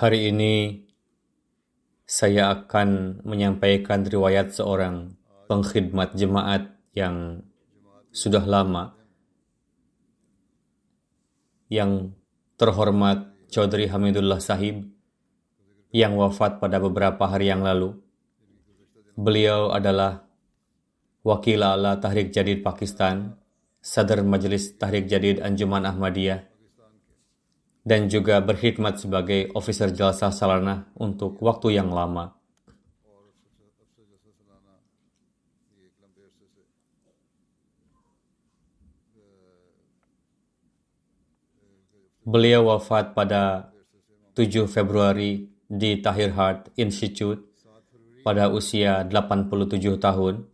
[0.00, 0.80] Hari ini
[2.08, 5.12] saya akan menyampaikan riwayat seorang
[5.44, 7.44] pengkhidmat jemaat yang
[8.08, 8.96] sudah lama
[11.68, 12.16] yang
[12.56, 14.88] terhormat Chaudhry Hamidullah Sahib
[15.92, 18.00] yang wafat pada beberapa hari yang lalu.
[19.20, 20.24] Beliau adalah
[21.20, 23.36] Wakil Ala Tahrik Jadid Pakistan,
[23.84, 26.49] Sadar Majelis Tahrik Jadid Anjuman Ahmadiyah,
[27.90, 32.38] dan juga berkhidmat sebagai officer jalsa salana untuk waktu yang lama.
[42.22, 43.74] Beliau wafat pada
[44.38, 47.42] 7 Februari di Tahir Heart Institute
[48.22, 50.46] pada usia 87 tahun.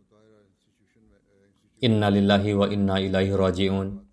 [1.85, 4.06] Inna lillahi wa inna ilaihi raji'un.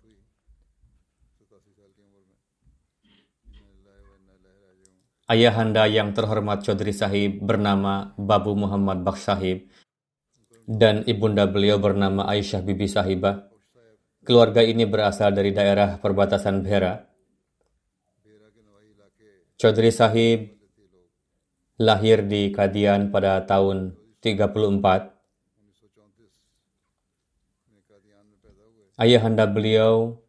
[5.25, 9.65] Ayahanda yang terhormat Chaudhry Sahib bernama Babu Muhammad Baksh Sahib
[10.69, 13.49] dan ibunda beliau bernama Aisyah Bibi Sahibah.
[14.21, 17.09] Keluarga ini berasal dari daerah perbatasan Bhera.
[19.57, 20.61] Chaudhry Sahib
[21.81, 25.09] lahir di Kadian pada tahun 34.
[29.01, 30.21] Ayahanda beliau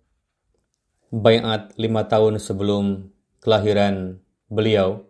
[1.13, 3.13] bayat lima tahun sebelum
[3.45, 5.03] kelahiran beliau,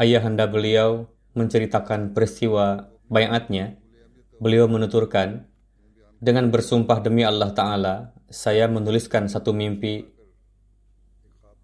[0.00, 1.06] ayahanda beliau
[1.38, 3.78] menceritakan peristiwa bayatnya.
[4.40, 5.44] Beliau menuturkan,
[6.16, 10.08] dengan bersumpah demi Allah Ta'ala, saya menuliskan satu mimpi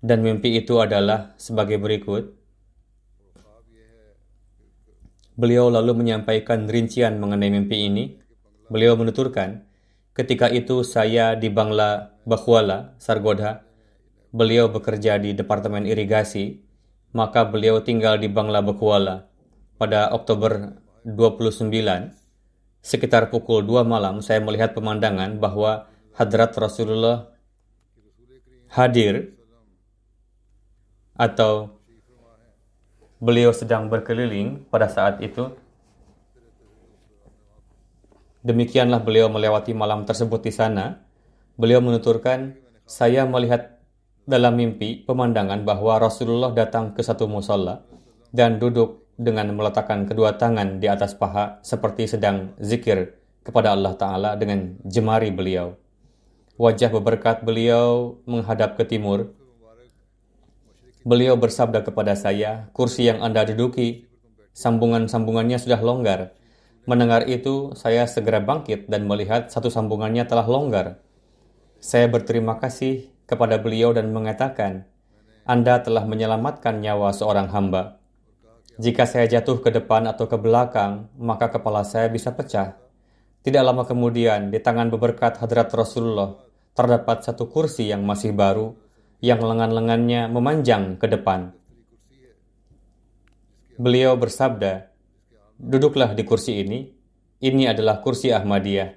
[0.04, 2.36] dan mimpi itu adalah sebagai berikut.
[5.36, 8.04] Beliau lalu menyampaikan rincian mengenai mimpi ini.
[8.68, 9.64] Beliau menuturkan,
[10.16, 13.62] ketika itu saya di Bangla Bakhwala, Sargodha.
[14.34, 16.58] Beliau bekerja di Departemen Irigasi,
[17.14, 19.30] maka beliau tinggal di Bangla Bakhwala.
[19.78, 21.70] Pada Oktober 29,
[22.82, 25.86] sekitar pukul 2 malam saya melihat pemandangan bahwa
[26.18, 27.30] hadrat Rasulullah
[28.74, 29.38] hadir
[31.14, 31.78] atau
[33.22, 35.54] beliau sedang berkeliling pada saat itu.
[38.42, 41.05] Demikianlah beliau melewati malam tersebut di sana.
[41.56, 43.80] Beliau menuturkan, saya melihat
[44.28, 47.80] dalam mimpi pemandangan bahwa Rasulullah datang ke satu musola
[48.28, 54.30] dan duduk dengan meletakkan kedua tangan di atas paha seperti sedang zikir kepada Allah Ta'ala
[54.36, 55.80] dengan jemari beliau.
[56.60, 59.32] Wajah beberkat beliau menghadap ke timur.
[61.08, 64.04] Beliau bersabda kepada saya, kursi yang Anda duduki,
[64.52, 66.36] sambungan-sambungannya sudah longgar.
[66.84, 71.05] Mendengar itu, saya segera bangkit dan melihat satu sambungannya telah longgar.
[71.76, 74.88] Saya berterima kasih kepada beliau dan mengatakan,
[75.44, 78.00] Anda telah menyelamatkan nyawa seorang hamba.
[78.76, 82.76] Jika saya jatuh ke depan atau ke belakang, maka kepala saya bisa pecah.
[83.44, 86.36] Tidak lama kemudian, di tangan beberkat hadrat Rasulullah,
[86.74, 88.74] terdapat satu kursi yang masih baru,
[89.22, 91.56] yang lengan-lengannya memanjang ke depan.
[93.76, 94.92] Beliau bersabda,
[95.56, 96.84] Duduklah di kursi ini,
[97.40, 98.92] ini adalah kursi Ahmadiyah,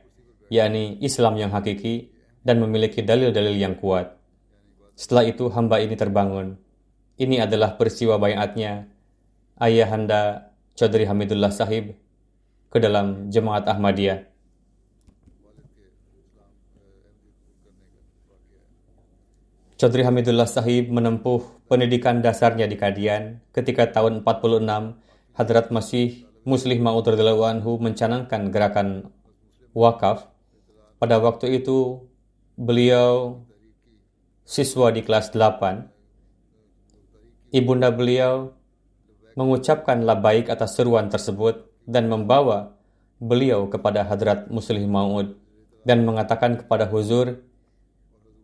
[0.51, 2.18] yakni Islam yang hakiki
[2.49, 4.17] dan memiliki dalil-dalil yang kuat.
[4.97, 6.57] Setelah itu hamba ini terbangun.
[7.21, 8.89] Ini adalah peristiwa bayatnya
[9.61, 11.93] ayahanda Chaudhry Hamidullah Sahib
[12.73, 14.25] ke dalam jemaat Ahmadiyah.
[19.77, 24.97] Chaudhry Hamidullah Sahib menempuh pendidikan dasarnya di Kadian ketika tahun 46
[25.37, 29.13] Hadrat Masih Muslih Ma'ud anhu mencanangkan gerakan
[29.77, 30.25] wakaf.
[30.97, 32.08] Pada waktu itu
[32.59, 33.39] beliau
[34.43, 37.55] siswa di kelas 8.
[37.55, 38.51] Ibunda beliau
[39.39, 42.75] mengucapkan labaik atas seruan tersebut dan membawa
[43.15, 45.39] beliau kepada Hadrat Muslih Ma'ud
[45.87, 47.39] dan mengatakan kepada Huzur,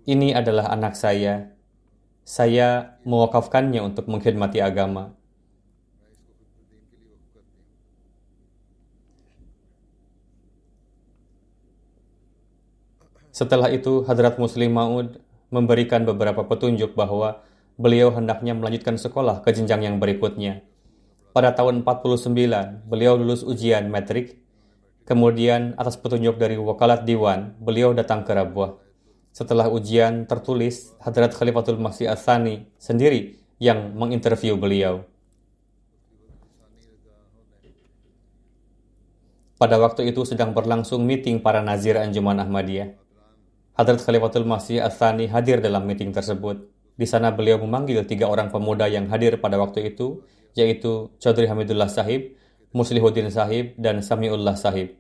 [0.07, 1.51] ini adalah anak saya.
[2.23, 5.14] Saya mewakafkannya untuk mengkhidmati agama.
[13.35, 15.19] Setelah itu, Hadrat Muslim Maud
[15.51, 17.43] memberikan beberapa petunjuk bahwa
[17.75, 20.63] beliau hendaknya melanjutkan sekolah ke jenjang yang berikutnya.
[21.35, 22.31] Pada tahun 49,
[22.87, 24.39] beliau lulus ujian metrik.
[25.03, 28.79] Kemudian, atas petunjuk dari wakalat Diwan, beliau datang ke Rabuah.
[29.35, 35.03] Setelah ujian tertulis, Hadrat Khalifatul Masih Asani sendiri yang menginterview beliau.
[39.59, 43.04] Pada waktu itu sedang berlangsung meeting para nazir anjuman Ahmadiyah.
[43.75, 46.71] Hadrat Khalifatul Masih Asani hadir dalam meeting tersebut.
[46.95, 50.23] Di sana beliau memanggil tiga orang pemuda yang hadir pada waktu itu,
[50.55, 52.39] yaitu Chaudhry Hamidullah Sahib,
[52.71, 54.95] Muslihuddin Sahib, dan Samiullah Sahib.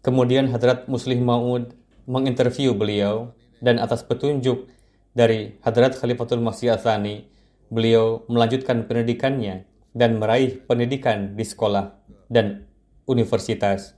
[0.00, 1.76] Kemudian Hadrat Muslim Maud
[2.08, 4.72] menginterview beliau dan atas petunjuk
[5.12, 7.28] dari Hadrat Khalifatul Masih Athani,
[7.68, 11.92] beliau melanjutkan pendidikannya dan meraih pendidikan di sekolah
[12.32, 12.64] dan
[13.04, 13.97] universitas.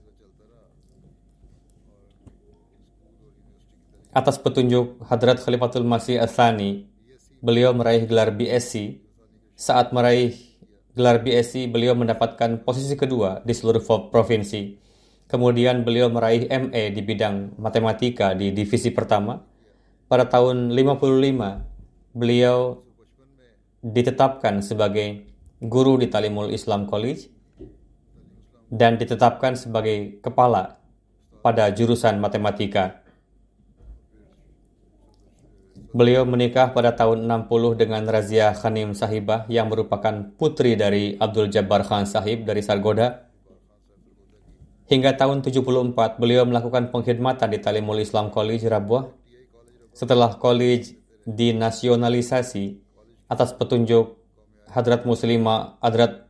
[4.11, 6.91] Atas petunjuk Hadrat Khalifatul Masih Athani,
[7.39, 8.99] beliau meraih gelar BSc.
[9.55, 10.35] Saat meraih
[10.99, 14.83] gelar BSc, beliau mendapatkan posisi kedua di seluruh provinsi.
[15.31, 19.47] Kemudian beliau meraih ME di bidang matematika di divisi pertama.
[20.11, 22.83] Pada tahun 55, beliau
[23.79, 25.23] ditetapkan sebagai
[25.63, 27.31] guru di Talimul Islam College
[28.75, 30.83] dan ditetapkan sebagai kepala
[31.47, 33.00] pada jurusan matematika.
[35.91, 41.83] Beliau menikah pada tahun 60 dengan Razia Khanim Sahibah yang merupakan putri dari Abdul Jabbar
[41.83, 43.31] Khan Sahib dari Sargoda
[44.91, 49.07] Hingga tahun 74, beliau melakukan pengkhidmatan di Talimul Islam College Rabuah.
[49.95, 50.99] Setelah college
[51.31, 52.75] dinasionalisasi
[53.31, 54.19] atas petunjuk
[54.67, 56.27] Hadrat Muslimah Hadrat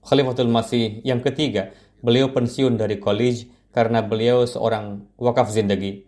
[0.00, 6.07] Khalifatul Masih yang ketiga, beliau pensiun dari college karena beliau seorang wakaf zindagi.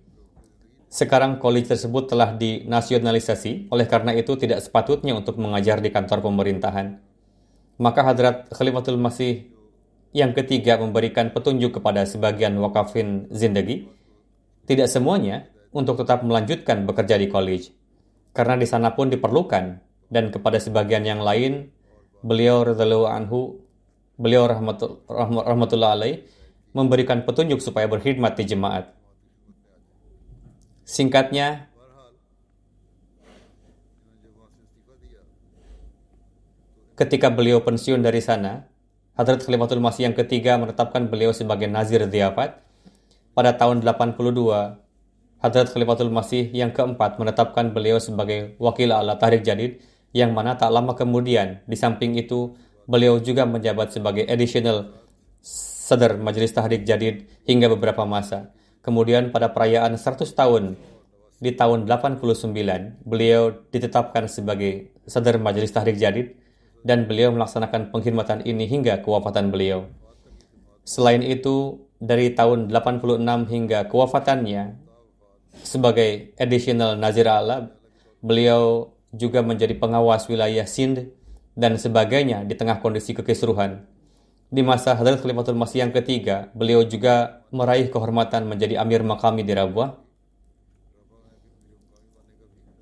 [0.91, 6.99] Sekarang college tersebut telah dinasionalisasi, oleh karena itu tidak sepatutnya untuk mengajar di kantor pemerintahan.
[7.79, 9.55] Maka Hadrat Khalifatul Masih
[10.11, 13.87] yang ketiga, memberikan petunjuk kepada sebagian wakafin zindagi.
[14.67, 17.71] Tidak semuanya untuk tetap melanjutkan bekerja di college.
[18.35, 19.87] Karena di sana pun diperlukan.
[20.11, 21.71] Dan kepada sebagian yang lain,
[22.27, 23.63] beliau radhiallahu anhu,
[24.19, 26.27] beliau rahmatul, rahmatullah alaih,
[26.75, 28.91] memberikan petunjuk supaya berkhidmat di jemaat.
[30.91, 31.71] Singkatnya,
[36.99, 38.67] ketika beliau pensiun dari sana,
[39.15, 42.59] Hadrat Khalifatul Masih yang ketiga menetapkan beliau sebagai Nazir Diafat.
[43.39, 44.83] Pada tahun 82,
[45.39, 49.79] Hadrat Khalifatul Masih yang keempat menetapkan beliau sebagai Wakil Allah Tahrik Jadid,
[50.11, 52.59] yang mana tak lama kemudian, di samping itu,
[52.91, 54.91] beliau juga menjabat sebagai additional
[55.39, 58.51] Sadar Majelis Tahrik Jadid hingga beberapa masa.
[58.81, 60.77] Kemudian pada perayaan 100 tahun
[61.41, 62.53] di tahun 89,
[63.05, 66.37] beliau ditetapkan sebagai Sadar Majelis Tahrik Jadid
[66.85, 69.89] dan beliau melaksanakan pengkhidmatan ini hingga kewafatan beliau.
[70.85, 73.21] Selain itu, dari tahun 86
[73.53, 74.81] hingga kewafatannya,
[75.61, 77.73] sebagai additional Nazir Allah,
[78.25, 81.13] beliau juga menjadi pengawas wilayah Sind
[81.53, 83.85] dan sebagainya di tengah kondisi kekisruhan.
[84.51, 89.55] Di masa Hadrat Khalifatul Masih yang ketiga, beliau juga meraih kehormatan menjadi Amir Makami di
[89.55, 90.11] Rabuah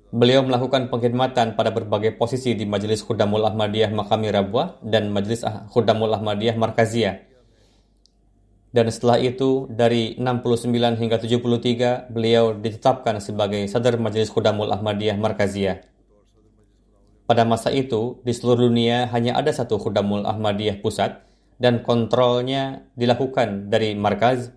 [0.09, 5.69] Beliau melakukan pengkhidmatan pada berbagai posisi di Majelis Khudamul Ahmadiyah Makami Rabwa dan Majelis ah-
[5.69, 7.29] Khudamul Ahmadiyah Markaziyah.
[8.73, 15.85] Dan setelah itu, dari 69 hingga 73, beliau ditetapkan sebagai Sadar Majelis Khudamul Ahmadiyah Markaziyah.
[17.29, 21.21] Pada masa itu, di seluruh dunia hanya ada satu Khudamul Ahmadiyah pusat
[21.61, 24.49] dan kontrolnya dilakukan dari markaz,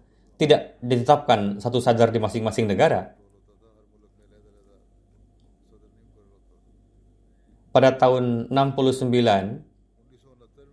[0.43, 3.15] tidak ditetapkan satu sadar di masing-masing negara.
[7.73, 9.09] pada tahun 69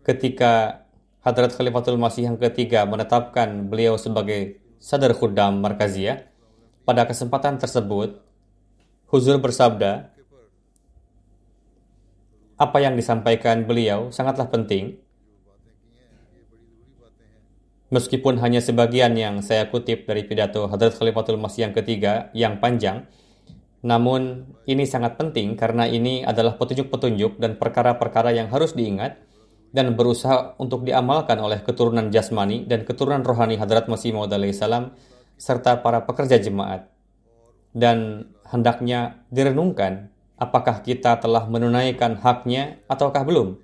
[0.03, 0.83] ketika
[1.23, 6.23] Hadrat Khalifatul Masih yang ketiga menetapkan beliau sebagai Sadar Khuddam Markaziyah,
[6.87, 8.23] pada kesempatan tersebut,
[9.11, 10.11] Huzur bersabda,
[12.59, 14.99] apa yang disampaikan beliau sangatlah penting,
[17.89, 23.05] meskipun hanya sebagian yang saya kutip dari pidato Hadrat Khalifatul Masih yang ketiga yang panjang,
[23.79, 29.15] namun ini sangat penting karena ini adalah petunjuk-petunjuk dan perkara-perkara yang harus diingat
[29.69, 34.97] dan berusaha untuk diamalkan oleh keturunan jasmani dan keturunan rohani Hadrat Masih Maud salam
[35.39, 36.89] serta para pekerja jemaat.
[37.69, 40.09] Dan hendaknya direnungkan
[40.41, 43.61] apakah kita telah menunaikan haknya ataukah belum.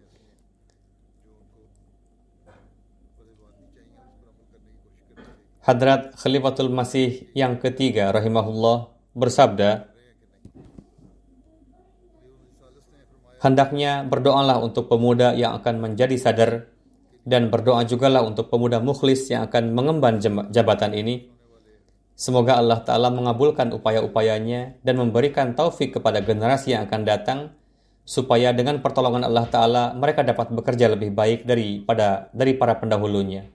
[5.65, 9.89] Hadrat Khalifatul Masih yang ketiga rahimahullah bersabda,
[13.41, 16.69] Hendaknya berdoalah untuk pemuda yang akan menjadi sadar
[17.25, 20.21] dan berdoa jugalah untuk pemuda mukhlis yang akan mengemban
[20.53, 21.33] jabatan ini.
[22.13, 27.39] Semoga Allah Ta'ala mengabulkan upaya-upayanya dan memberikan taufik kepada generasi yang akan datang
[28.05, 33.54] supaya dengan pertolongan Allah Ta'ala mereka dapat bekerja lebih baik daripada dari para pendahulunya.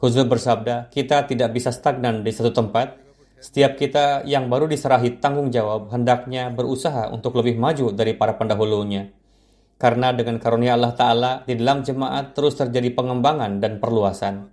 [0.00, 2.96] Huzur bersabda, kita tidak bisa stagnan di satu tempat,
[3.36, 9.12] setiap kita yang baru diserahi tanggung jawab hendaknya berusaha untuk lebih maju dari para pendahulunya.
[9.76, 14.48] Karena dengan karunia Allah Ta'ala, di dalam jemaat terus terjadi pengembangan dan perluasan.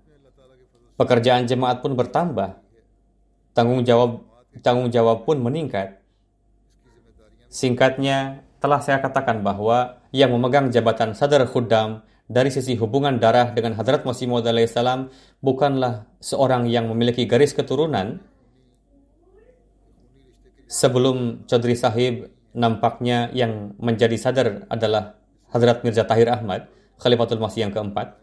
[0.99, 2.59] Pekerjaan jemaat pun bertambah.
[3.55, 4.23] Tanggung jawab,
[4.63, 5.99] tanggung jawab pun meningkat.
[7.47, 13.79] Singkatnya, telah saya katakan bahwa yang memegang jabatan sadar khuddam dari sisi hubungan darah dengan
[13.79, 15.07] Hadrat Masih Maud salam
[15.39, 18.19] bukanlah seorang yang memiliki garis keturunan,
[20.67, 25.15] sebelum Chaudhry Sahib nampaknya yang menjadi sadar adalah
[25.47, 26.67] Hadrat Mirza Tahir Ahmad,
[26.99, 28.19] Khalifatul Masih yang keempat.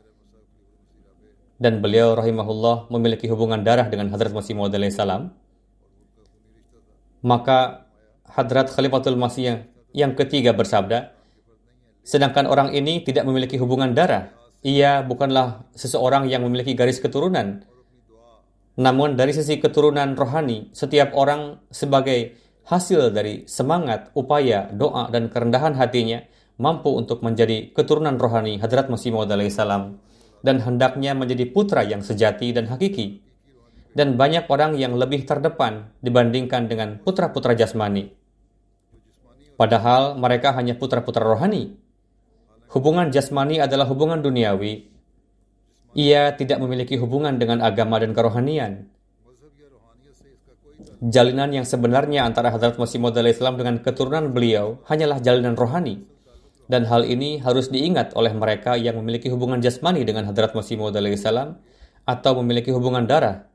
[1.57, 5.33] Dan beliau rahimahullah memiliki hubungan darah dengan Hadrat Masih Maud salam.
[7.25, 7.89] Maka
[8.29, 9.59] Hadrat Khalifatul Masih yang,
[9.97, 11.17] yang ketiga bersabda,
[12.05, 14.31] sedangkan orang ini tidak memiliki hubungan darah.
[14.65, 17.65] Ia bukanlah seseorang yang memiliki garis keturunan,
[18.75, 22.35] namun dari sisi keturunan rohani, setiap orang sebagai
[22.67, 26.27] hasil dari semangat, upaya, doa, dan kerendahan hatinya
[26.59, 30.03] mampu untuk menjadi keturunan rohani Hadrat Masih Maud salam
[30.43, 33.23] dan hendaknya menjadi putra yang sejati dan hakiki.
[33.95, 38.11] Dan banyak orang yang lebih terdepan dibandingkan dengan putra-putra jasmani.
[39.55, 41.79] Padahal mereka hanya putra-putra rohani.
[42.75, 44.95] Hubungan jasmani adalah hubungan duniawi
[45.95, 48.91] ia tidak memiliki hubungan dengan agama dan kerohanian.
[51.05, 56.03] Jalinan yang sebenarnya antara Hadrat Masih Maud Islam dengan keturunan beliau hanyalah jalinan rohani.
[56.65, 60.97] Dan hal ini harus diingat oleh mereka yang memiliki hubungan jasmani dengan Hadrat Masih Maud
[60.99, 61.63] Islam
[62.03, 63.47] atau memiliki hubungan darah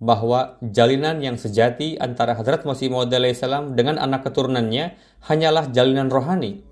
[0.00, 6.64] bahwa jalinan yang sejati antara Hadrat Masih Maud Islam dengan anak keturunannya hanyalah jalinan rohani.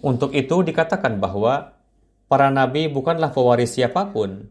[0.00, 1.76] Untuk itu dikatakan bahwa
[2.24, 4.48] para nabi bukanlah pewaris siapa pun.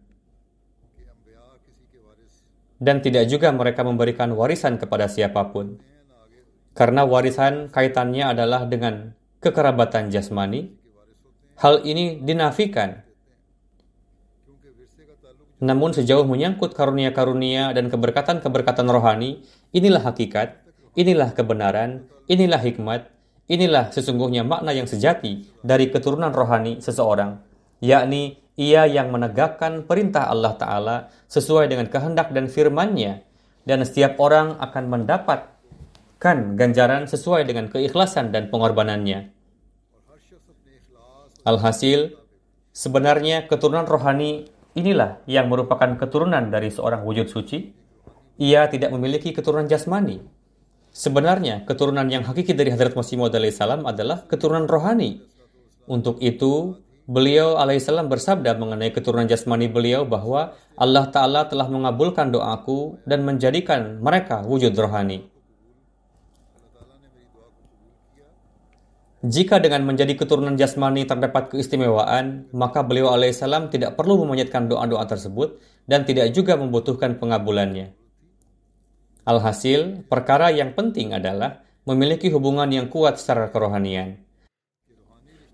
[2.80, 5.82] Dan tidak juga mereka memberikan warisan kepada siapa pun.
[6.78, 9.12] Karena warisan kaitannya adalah dengan
[9.44, 10.72] kekerabatan jasmani.
[11.60, 13.04] Hal ini dinafikan.
[15.60, 19.44] Namun sejauh menyangkut karunia-karunia dan keberkatan-keberkatan rohani,
[19.76, 20.56] inilah hakikat,
[20.96, 23.12] inilah kebenaran, inilah hikmat,
[23.50, 30.54] inilah sesungguhnya makna yang sejati dari keturunan rohani seseorang yakni ia yang menegakkan perintah Allah
[30.60, 30.98] Ta'ala
[31.32, 33.24] sesuai dengan kehendak dan firman-Nya,
[33.64, 39.32] dan setiap orang akan mendapatkan ganjaran sesuai dengan keikhlasan dan pengorbanannya.
[41.48, 42.20] Alhasil,
[42.76, 47.72] sebenarnya keturunan rohani inilah yang merupakan keturunan dari seorang wujud suci.
[48.40, 50.20] Ia tidak memiliki keturunan jasmani.
[51.00, 55.24] Sebenarnya, keturunan yang hakiki dari Hadrat Masih Maud salam adalah keturunan rohani.
[55.88, 56.76] Untuk itu,
[57.10, 63.98] Beliau alaihissalam bersabda mengenai keturunan jasmani beliau bahwa Allah Ta'ala telah mengabulkan doaku dan menjadikan
[63.98, 65.26] mereka wujud rohani.
[69.26, 75.58] Jika dengan menjadi keturunan jasmani terdapat keistimewaan, maka beliau alaihissalam tidak perlu memanjatkan doa-doa tersebut
[75.90, 77.99] dan tidak juga membutuhkan pengabulannya.
[79.28, 84.30] Alhasil, perkara yang penting adalah memiliki hubungan yang kuat secara kerohanian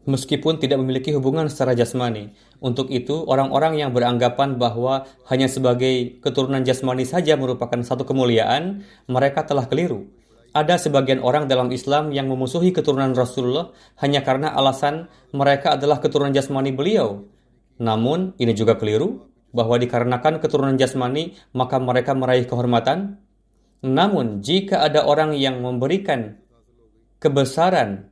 [0.05, 2.31] meskipun tidak memiliki hubungan secara jasmani.
[2.61, 9.43] Untuk itu, orang-orang yang beranggapan bahwa hanya sebagai keturunan jasmani saja merupakan satu kemuliaan, mereka
[9.43, 10.07] telah keliru.
[10.55, 16.31] ada sebagian orang dalam Islam yang memusuhi keturunan Rasulullah hanya karena alasan mereka adalah keturunan
[16.31, 17.27] jasmani beliau.
[17.75, 23.19] Namun, ini juga keliru bahwa dikarenakan keturunan jasmani maka mereka meraih kehormatan.
[23.85, 26.41] Namun, jika ada orang yang memberikan
[27.21, 28.09] kebesaran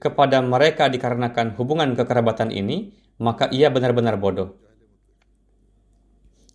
[0.00, 4.56] kepada mereka dikarenakan hubungan kekerabatan ini, maka ia benar-benar bodoh.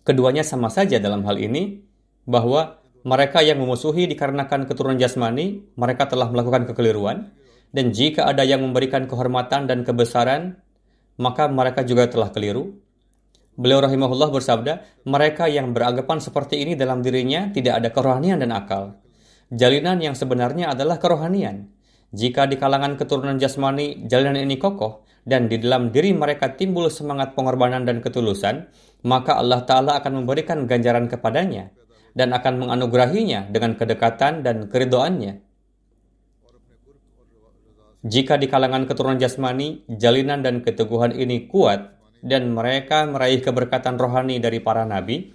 [0.02, 1.78] Keduanya sama saja dalam hal ini,
[2.26, 7.30] bahwa mereka yang memusuhi dikarenakan keturunan jasmani, mereka telah melakukan kekeliruan,
[7.70, 10.58] dan jika ada yang memberikan kehormatan dan kebesaran,
[11.22, 12.74] maka mereka juga telah keliru.
[13.58, 18.98] Beliau rahimahullah bersabda, mereka yang beranggapan seperti ini dalam dirinya tidak ada kerohanian dan akal.
[19.50, 21.66] Jalinan yang sebenarnya adalah kerohanian.
[22.10, 27.34] Jika di kalangan keturunan jasmani jalinan ini kokoh dan di dalam diri mereka timbul semangat
[27.38, 28.70] pengorbanan dan ketulusan,
[29.06, 31.70] maka Allah Ta'ala akan memberikan ganjaran kepadanya
[32.14, 35.42] dan akan menganugerahinya dengan kedekatan dan keridoannya.
[38.00, 44.40] Jika di kalangan keturunan jasmani, jalinan dan keteguhan ini kuat dan mereka meraih keberkatan rohani
[44.40, 45.32] dari para nabi,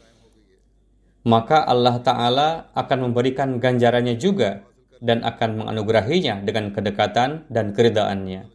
[1.26, 4.62] maka Allah Ta'ala akan memberikan ganjarannya juga
[5.02, 8.54] dan akan menganugerahinya dengan kedekatan dan keridaannya.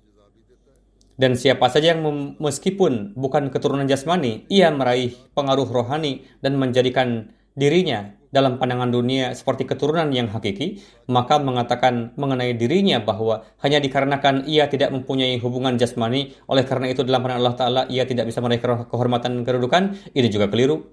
[1.20, 2.00] Dan siapa saja yang
[2.40, 9.66] meskipun bukan keturunan jasmani, ia meraih pengaruh rohani dan menjadikan dirinya dalam pandangan dunia seperti
[9.66, 16.34] keturunan yang hakiki, maka mengatakan mengenai dirinya bahwa hanya dikarenakan ia tidak mempunyai hubungan jasmani,
[16.46, 19.82] oleh karena itu dalam pandangan Allah Ta'ala ia tidak bisa meraih kehormatan dan kedudukan,
[20.14, 20.86] ini juga keliru.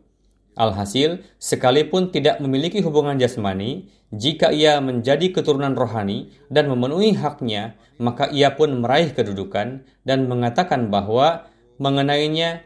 [0.57, 8.33] Alhasil, sekalipun tidak memiliki hubungan jasmani, jika ia menjadi keturunan rohani dan memenuhi haknya, maka
[8.33, 11.45] ia pun meraih kedudukan dan mengatakan bahwa
[11.77, 12.65] mengenainya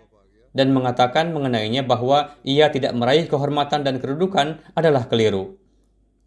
[0.51, 5.55] dan mengatakan mengenainya bahwa ia tidak meraih kehormatan dan kedudukan adalah keliru.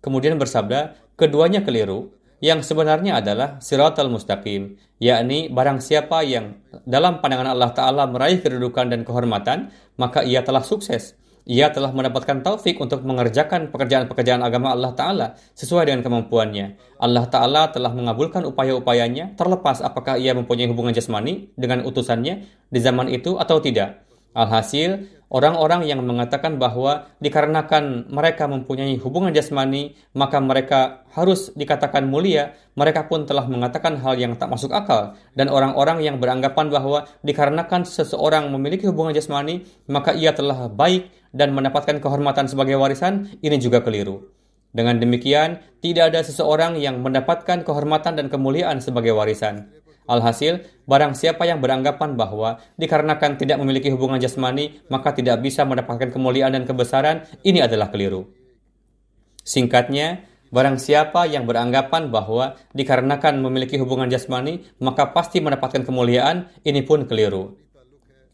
[0.04, 2.12] Kemudian bersabda, keduanya keliru,
[2.44, 8.92] yang sebenarnya adalah siratal mustaqim, yakni barang siapa yang dalam pandangan Allah Ta'ala meraih kedudukan
[8.92, 11.16] dan kehormatan, maka ia telah sukses.
[11.44, 16.96] Ia telah mendapatkan taufik untuk mengerjakan pekerjaan-pekerjaan agama Allah Ta'ala sesuai dengan kemampuannya.
[17.00, 23.12] Allah Ta'ala telah mengabulkan upaya-upayanya terlepas apakah ia mempunyai hubungan jasmani dengan utusannya di zaman
[23.12, 24.04] itu atau tidak.
[24.34, 32.58] Alhasil, orang-orang yang mengatakan bahwa dikarenakan mereka mempunyai hubungan jasmani, maka mereka harus dikatakan mulia,
[32.74, 35.14] mereka pun telah mengatakan hal yang tak masuk akal.
[35.38, 41.54] Dan orang-orang yang beranggapan bahwa dikarenakan seseorang memiliki hubungan jasmani, maka ia telah baik dan
[41.54, 44.34] mendapatkan kehormatan sebagai warisan, ini juga keliru.
[44.74, 49.70] Dengan demikian, tidak ada seseorang yang mendapatkan kehormatan dan kemuliaan sebagai warisan.
[50.04, 56.12] Alhasil, barang siapa yang beranggapan bahwa dikarenakan tidak memiliki hubungan jasmani, maka tidak bisa mendapatkan
[56.12, 58.28] kemuliaan dan kebesaran, ini adalah keliru.
[59.40, 66.84] Singkatnya, barang siapa yang beranggapan bahwa dikarenakan memiliki hubungan jasmani, maka pasti mendapatkan kemuliaan, ini
[66.84, 67.56] pun keliru.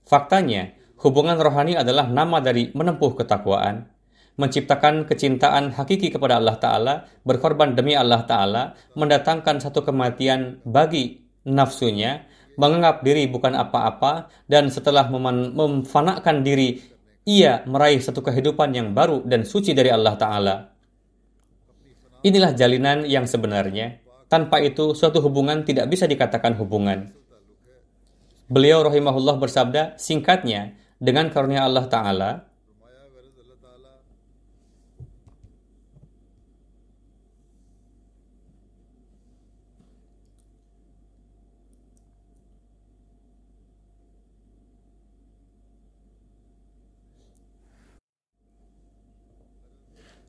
[0.03, 3.87] Faktanya, hubungan rohani adalah nama dari menempuh ketakwaan,
[4.35, 12.27] menciptakan kecintaan hakiki kepada Allah Ta'ala, berkorban demi Allah Ta'ala, mendatangkan satu kematian bagi nafsunya,
[12.61, 16.83] menganggap diri bukan apa-apa, dan setelah memfanakan diri,
[17.25, 20.57] ia meraih satu kehidupan yang baru dan suci dari Allah Ta'ala.
[22.21, 24.03] Inilah jalinan yang sebenarnya.
[24.29, 27.09] Tanpa itu, suatu hubungan tidak bisa dikatakan hubungan.
[28.51, 32.50] Beliau rahimahullah bersabda, singkatnya, dengan karunia Allah Ta'ala,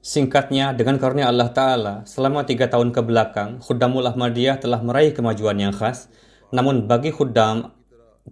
[0.02, 5.62] Singkatnya, dengan karunia Allah Ta'ala, selama tiga tahun ke belakang, Khuddamul Ahmadiyah telah meraih kemajuan
[5.62, 6.10] yang khas.
[6.50, 7.70] Namun bagi Khuddam,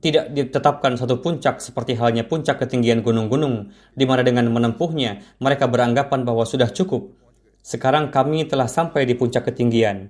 [0.01, 6.25] tidak ditetapkan satu puncak seperti halnya puncak ketinggian gunung-gunung, di mana dengan menempuhnya, mereka beranggapan
[6.25, 7.13] bahwa sudah cukup.
[7.61, 10.09] Sekarang kami telah sampai di puncak ketinggian.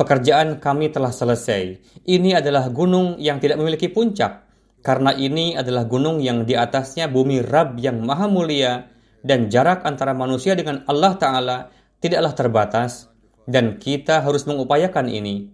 [0.00, 1.76] Pekerjaan kami telah selesai.
[2.08, 4.48] Ini adalah gunung yang tidak memiliki puncak,
[4.80, 8.88] karena ini adalah gunung yang di atasnya bumi Rab yang maha mulia,
[9.20, 11.58] dan jarak antara manusia dengan Allah Ta'ala
[12.00, 13.10] tidaklah terbatas
[13.44, 15.52] dan kita harus mengupayakan ini.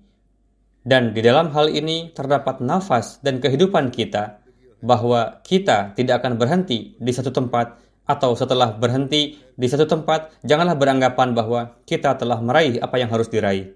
[0.87, 4.38] Dan di dalam hal ini terdapat nafas dan kehidupan kita
[4.79, 10.79] bahwa kita tidak akan berhenti di satu tempat atau setelah berhenti di satu tempat janganlah
[10.79, 13.74] beranggapan bahwa kita telah meraih apa yang harus diraih.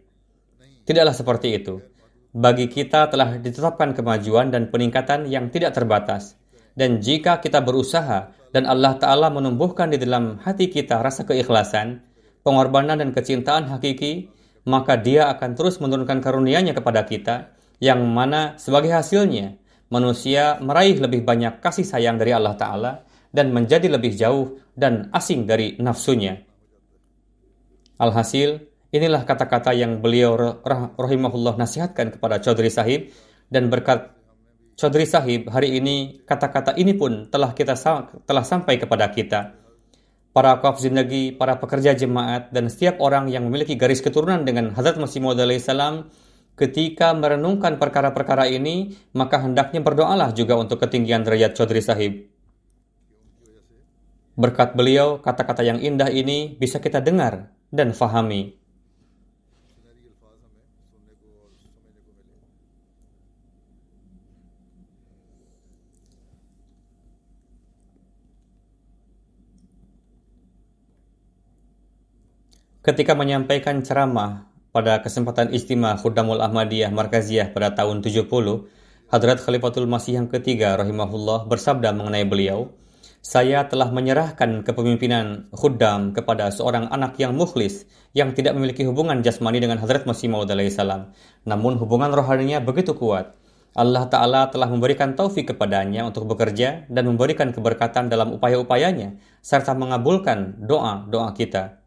[0.87, 1.83] Tidaklah seperti itu.
[2.31, 6.39] Bagi kita telah ditetapkan kemajuan dan peningkatan yang tidak terbatas.
[6.79, 12.03] Dan jika kita berusaha dan Allah Ta'ala menumbuhkan di dalam hati kita rasa keikhlasan,
[12.43, 14.31] pengorbanan dan kecintaan hakiki,
[14.67, 19.57] maka dia akan terus menurunkan karunia-Nya kepada kita, yang mana sebagai hasilnya
[19.89, 22.93] manusia meraih lebih banyak kasih sayang dari Allah Ta'ala
[23.31, 26.43] dan menjadi lebih jauh dan asing dari nafsunya.
[28.01, 30.35] Alhasil, inilah kata-kata yang beliau
[30.99, 33.13] rahimahullah nasihatkan kepada Chaudhry Sahib
[33.51, 34.15] dan berkat
[34.81, 37.77] Chaudhry Sahib hari ini kata-kata ini pun telah kita
[38.25, 39.53] telah sampai kepada kita.
[40.33, 44.97] Para wakaf zindagi, para pekerja jemaat, dan setiap orang yang memiliki garis keturunan dengan Hazrat
[44.97, 46.09] Masih Maud salam
[46.57, 52.33] ketika merenungkan perkara-perkara ini, maka hendaknya berdoalah juga untuk ketinggian derajat Chaudhry Sahib.
[54.33, 58.57] Berkat beliau, kata-kata yang indah ini bisa kita dengar dan fahami.
[72.91, 78.27] Ketika menyampaikan ceramah pada kesempatan istimewa Khudamul Ahmadiyah Markaziyah pada tahun 70,
[79.07, 82.75] Hadrat Khalifatul Masih yang ketiga rahimahullah bersabda mengenai beliau,
[83.23, 89.63] saya telah menyerahkan kepemimpinan khuddam kepada seorang anak yang mukhlis yang tidak memiliki hubungan jasmani
[89.63, 91.15] dengan Hadrat Masih Maud salam.
[91.47, 93.39] Namun hubungan rohaninya begitu kuat.
[93.79, 100.59] Allah Ta'ala telah memberikan taufik kepadanya untuk bekerja dan memberikan keberkatan dalam upaya-upayanya serta mengabulkan
[100.59, 101.80] doa-doa kita.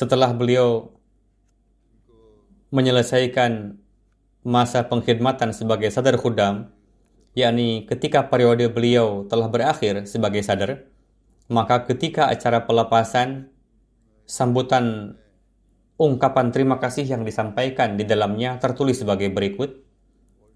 [0.00, 0.96] Setelah beliau
[2.72, 3.76] menyelesaikan
[4.48, 6.72] masa pengkhidmatan sebagai sadar khudam,
[7.36, 10.88] yakni ketika periode beliau telah berakhir sebagai sadar,
[11.52, 13.52] maka ketika acara pelepasan,
[14.24, 15.20] sambutan
[16.00, 19.84] ungkapan terima kasih yang disampaikan di dalamnya tertulis sebagai berikut,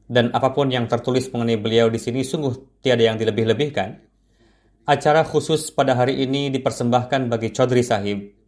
[0.09, 4.09] dan apa pun yang tertulis mengenai beliau di sini sungguh tiada yang dilebih-lebihkan.
[4.88, 8.43] Acara khusus pada hari ini dipersembahkan bagi Chaudhry Sahib.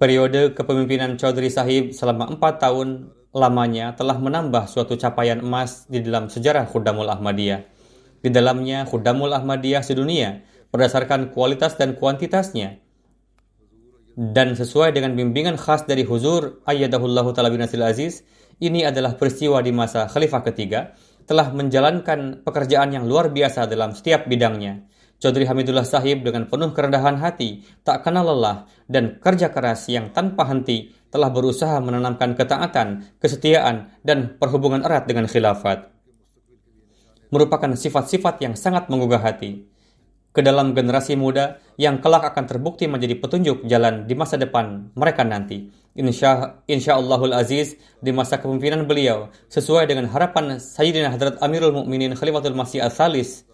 [0.00, 6.32] Periode kepemimpinan Chaudhry Sahib selama empat tahun lamanya telah menambah suatu capaian emas di dalam
[6.32, 7.60] sejarah Khudamul Ahmadiyah.
[8.24, 10.40] Di dalamnya Khudamul Ahmadiyah sedunia
[10.72, 12.80] berdasarkan kualitas dan kuantitasnya
[14.20, 18.20] dan sesuai dengan bimbingan khas dari Huzur Ayyadahullahu Ta'ala bin Aziz,
[18.60, 20.92] ini adalah peristiwa di masa Khalifah ketiga,
[21.24, 24.89] telah menjalankan pekerjaan yang luar biasa dalam setiap bidangnya.
[25.20, 30.48] Chaudhry Hamidullah Sahib dengan penuh kerendahan hati, tak kenal lelah, dan kerja keras yang tanpa
[30.48, 35.92] henti telah berusaha menanamkan ketaatan, kesetiaan, dan perhubungan erat dengan khilafat.
[37.28, 39.68] Merupakan sifat-sifat yang sangat menggugah hati.
[40.32, 45.20] Ke dalam generasi muda yang kelak akan terbukti menjadi petunjuk jalan di masa depan mereka
[45.26, 45.68] nanti.
[45.90, 52.14] Insya, insya Allahul Aziz di masa kepemimpinan beliau sesuai dengan harapan Sayyidina Hadrat Amirul Mukminin
[52.14, 53.50] Khalifatul Masih Al-Thalis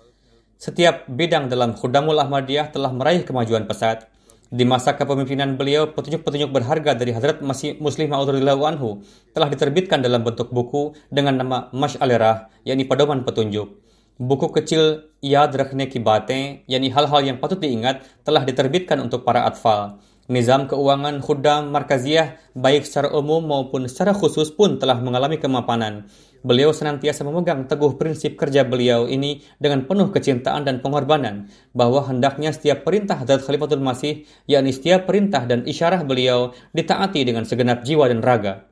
[0.57, 4.09] setiap bidang dalam Khudamul Ahmadiyah telah meraih kemajuan pesat.
[4.47, 9.03] Di masa kepemimpinan beliau, petunjuk-petunjuk berharga dari Hadrat Masih Muslim Ma'udhulillahu Anhu
[9.35, 13.83] telah diterbitkan dalam bentuk buku dengan nama Mash'alerah, yakni pedoman petunjuk.
[14.17, 19.45] Buku kecil Yad Rakhne Ki Batein, yakni hal-hal yang patut diingat, telah diterbitkan untuk para
[19.45, 20.01] atfal.
[20.27, 26.11] Nizam keuangan khudam markaziyah baik secara umum maupun secara khusus pun telah mengalami kemapanan.
[26.47, 32.55] Beliau senantiasa memegang teguh prinsip kerja beliau ini dengan penuh kecintaan dan pengorbanan bahwa hendaknya
[32.55, 38.07] setiap perintah Hadrat Khalifatul Masih, yakni setiap perintah dan isyarah beliau ditaati dengan segenap jiwa
[38.07, 38.63] dan raga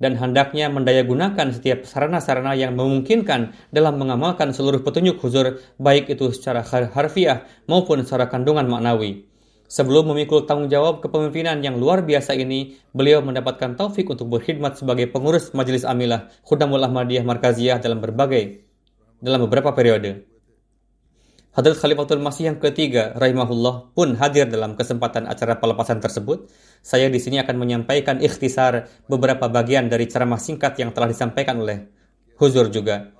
[0.00, 6.64] dan hendaknya mendayagunakan setiap sarana-sarana yang memungkinkan dalam mengamalkan seluruh petunjuk huzur baik itu secara
[6.64, 9.29] harfiah maupun secara kandungan maknawi.
[9.70, 15.06] Sebelum memikul tanggung jawab kepemimpinan yang luar biasa ini, beliau mendapatkan taufik untuk berkhidmat sebagai
[15.06, 18.66] pengurus Majelis Amilah Khudamul Ahmadiyah Markaziyah dalam berbagai
[19.22, 20.26] dalam beberapa periode.
[21.54, 26.50] Hadrat Khalifatul Masih yang ketiga, rahimahullah, pun hadir dalam kesempatan acara pelepasan tersebut.
[26.82, 31.86] Saya di sini akan menyampaikan ikhtisar beberapa bagian dari ceramah singkat yang telah disampaikan oleh
[32.42, 33.14] Huzur juga.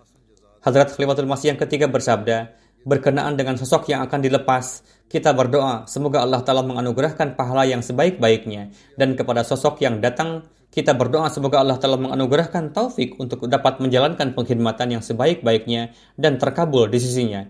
[0.67, 6.23] Hadrat Khalifatul Masih yang ketiga bersabda, berkenaan dengan sosok yang akan dilepas, kita berdoa semoga
[6.23, 8.71] Allah Ta'ala menganugerahkan pahala yang sebaik-baiknya.
[8.95, 14.39] Dan kepada sosok yang datang, kita berdoa semoga Allah Ta'ala menganugerahkan taufik untuk dapat menjalankan
[14.39, 17.43] pengkhidmatan yang sebaik-baiknya dan terkabul di sisinya.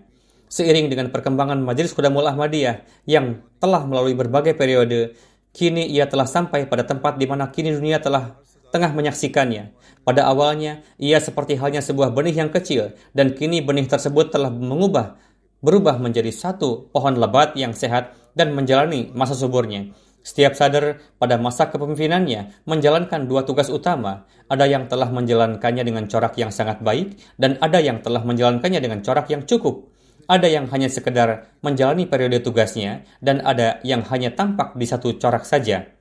[0.51, 5.15] Seiring dengan perkembangan Majelis Khudamul Ahmadiyah yang telah melalui berbagai periode,
[5.55, 8.40] kini ia telah sampai pada tempat di mana kini dunia telah
[8.71, 9.75] tengah menyaksikannya.
[10.01, 15.19] Pada awalnya, ia seperti halnya sebuah benih yang kecil, dan kini benih tersebut telah mengubah
[15.61, 19.93] berubah menjadi satu pohon lebat yang sehat dan menjalani masa suburnya.
[20.21, 26.37] Setiap sadar pada masa kepemimpinannya menjalankan dua tugas utama, ada yang telah menjalankannya dengan corak
[26.37, 29.89] yang sangat baik dan ada yang telah menjalankannya dengan corak yang cukup.
[30.31, 35.43] ada yang hanya sekedar menjalani periode tugasnya, dan ada yang hanya tampak di satu corak
[35.43, 35.91] saja.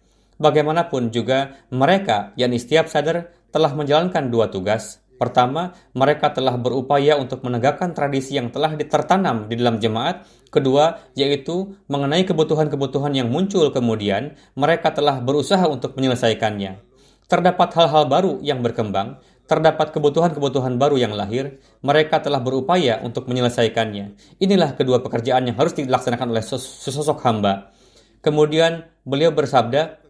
[0.40, 5.04] Bagaimanapun juga, mereka, yakni setiap sadar, telah menjalankan dua tugas.
[5.20, 10.24] Pertama, mereka telah berupaya untuk menegakkan tradisi yang telah tertanam di dalam jemaat.
[10.48, 16.80] Kedua, yaitu mengenai kebutuhan-kebutuhan yang muncul kemudian, mereka telah berusaha untuk menyelesaikannya.
[17.28, 24.16] Terdapat hal-hal baru yang berkembang, terdapat kebutuhan-kebutuhan baru yang lahir, mereka telah berupaya untuk menyelesaikannya.
[24.40, 27.76] Inilah kedua pekerjaan yang harus dilaksanakan oleh sesosok hamba.
[28.24, 30.00] Kemudian beliau bersabda,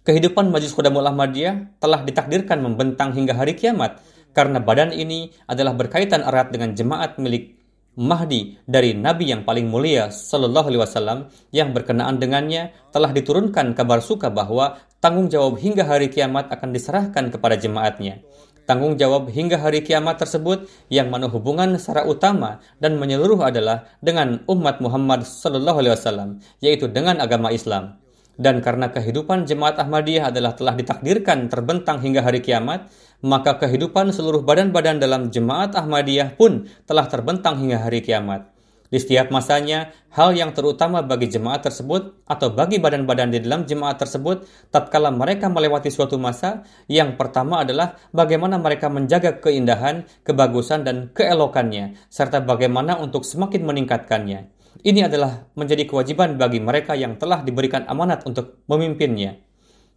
[0.00, 4.00] Kehidupan Majlis Khudamul Ahmadiyah telah ditakdirkan membentang hingga hari kiamat
[4.32, 7.60] karena badan ini adalah berkaitan erat dengan jemaat milik
[8.00, 14.00] Mahdi dari Nabi yang paling mulia Sallallahu Alaihi Wasallam yang berkenaan dengannya telah diturunkan kabar
[14.00, 18.24] suka bahwa tanggung jawab hingga hari kiamat akan diserahkan kepada jemaatnya.
[18.64, 24.48] Tanggung jawab hingga hari kiamat tersebut yang mana hubungan secara utama dan menyeluruh adalah dengan
[24.48, 26.30] umat Muhammad Sallallahu Alaihi Wasallam,
[26.64, 27.99] yaitu dengan agama Islam
[28.40, 32.88] dan karena kehidupan jemaat Ahmadiyah adalah telah ditakdirkan terbentang hingga hari kiamat,
[33.20, 38.48] maka kehidupan seluruh badan-badan dalam jemaat Ahmadiyah pun telah terbentang hingga hari kiamat.
[38.90, 44.02] Di setiap masanya, hal yang terutama bagi jemaat tersebut atau bagi badan-badan di dalam jemaat
[44.02, 51.12] tersebut tatkala mereka melewati suatu masa, yang pertama adalah bagaimana mereka menjaga keindahan, kebagusan, dan
[51.14, 54.59] keelokannya, serta bagaimana untuk semakin meningkatkannya.
[54.80, 59.42] Ini adalah menjadi kewajiban bagi mereka yang telah diberikan amanat untuk memimpinnya.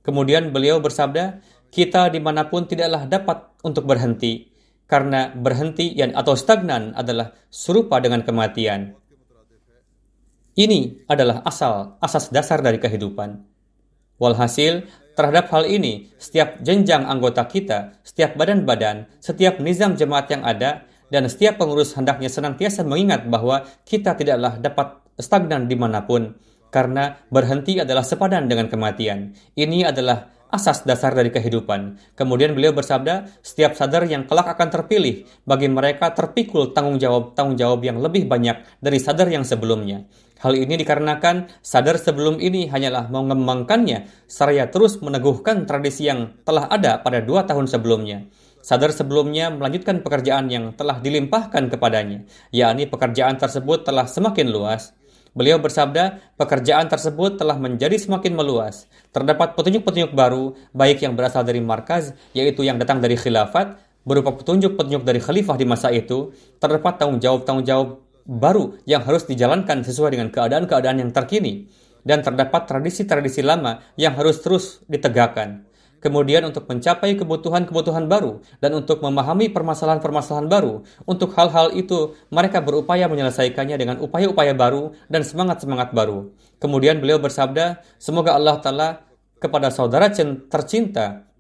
[0.04, 1.40] Kemudian beliau bersabda,
[1.72, 4.52] kita di mana pun tidaklah dapat untuk berhenti,
[4.90, 9.00] karena berhenti yang atau stagnan adalah serupa dengan kematian.
[10.54, 13.42] Ini adalah asal, asas dasar dari kehidupan.
[14.22, 14.86] Walhasil,
[15.18, 21.30] terhadap hal ini, setiap jenjang anggota kita, setiap badan-badan, setiap nizam jemaat yang ada, dan
[21.30, 26.34] setiap pengurus hendaknya senantiasa mengingat bahwa kita tidaklah dapat stagnan di mana pun,
[26.74, 29.38] karena berhenti adalah sepadan dengan kematian.
[29.54, 32.14] Ini adalah asas dasar dari kehidupan.
[32.18, 37.86] Kemudian beliau bersabda, setiap sadar yang kelak akan terpilih, bagi mereka terpikul tanggung jawab-tanggung jawab
[37.86, 40.10] yang lebih banyak dari sadar yang sebelumnya.
[40.42, 47.02] Hal ini dikarenakan sadar sebelum ini hanyalah mengembangkannya, seraya terus meneguhkan tradisi yang telah ada
[47.02, 48.30] pada dua tahun sebelumnya.
[48.64, 52.24] Sadar sebelumnya melanjutkan pekerjaan yang telah dilimpahkan kepadanya,
[52.56, 54.96] yakni pekerjaan tersebut telah semakin luas.
[55.36, 58.88] Beliau bersabda, pekerjaan tersebut telah menjadi semakin meluas.
[59.12, 63.76] Terdapat petunjuk-petunjuk baru, baik yang berasal dari markaz, yaitu yang datang dari khilafat,
[64.08, 66.32] berupa petunjuk-petunjuk dari khalifah di masa itu,
[66.64, 71.68] terdapat tanggung jawab-tanggung jawab baru yang harus dijalankan sesuai dengan keadaan-keadaan yang terkini,
[72.08, 75.68] dan terdapat tradisi-tradisi lama yang harus terus ditegakkan
[76.04, 80.84] kemudian untuk mencapai kebutuhan-kebutuhan baru, dan untuk memahami permasalahan-permasalahan baru.
[81.08, 86.36] Untuk hal-hal itu, mereka berupaya menyelesaikannya dengan upaya-upaya baru dan semangat-semangat baru.
[86.60, 88.90] Kemudian beliau bersabda, semoga Allah Ta'ala
[89.40, 90.12] kepada saudara
[90.52, 91.33] tercinta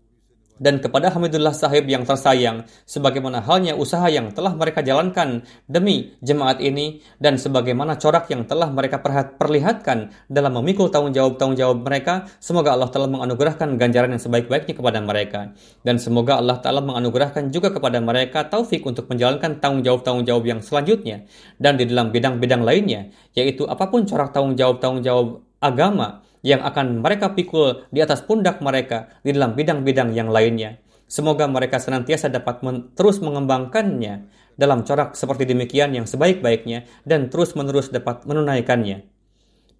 [0.58, 6.63] dan kepada Hamidullah Sahib yang tersayang, sebagaimana halnya usaha yang telah mereka jalankan demi jemaat
[6.63, 9.04] ini, dan sebagaimana corak yang telah mereka
[9.38, 15.00] perlihatkan dalam memikul tanggung jawab-tanggung jawab mereka, semoga Allah telah menganugerahkan ganjaran yang sebaik-baiknya kepada
[15.04, 15.54] mereka.
[15.84, 20.60] Dan semoga Allah Ta'ala menganugerahkan juga kepada mereka taufik untuk menjalankan tanggung jawab-tanggung jawab yang
[20.63, 21.28] selanjutnya,
[21.60, 25.28] dan di dalam bidang-bidang lainnya, yaitu apa pun corak tanggung jawab-tanggung jawab
[25.60, 30.77] agama, yang akan mereka pikul di atas pundak mereka di dalam bidang-bidang yang lainnya.
[31.08, 34.27] Semoga mereka senantiasa dapat men terus mengembangkannya
[34.60, 39.10] dalam corak seperti demikian yang sebaik-baiknya dan terus-menerus dapat menunaikannya.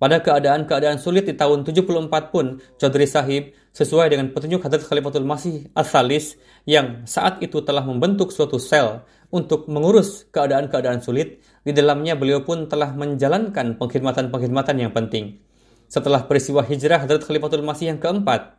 [0.02, 5.72] Pada keadaan-keadaan sulit di tahun 74 pun, Chaudhry Sahib sesuai dengan petunjuk Hadrat Khalifatul Masih
[5.72, 6.36] Al-Thalis
[6.68, 12.68] yang saat itu telah membentuk suatu sel untuk mengurus keadaan-keadaan sulit, di dalamnya beliau pun
[12.68, 15.40] telah menjalankan pengkhidmatan-pengkhidmatan yang penting.
[15.94, 18.58] Setelah peristiwa hijrah Hadrat Khalifatul Masih yang keempat,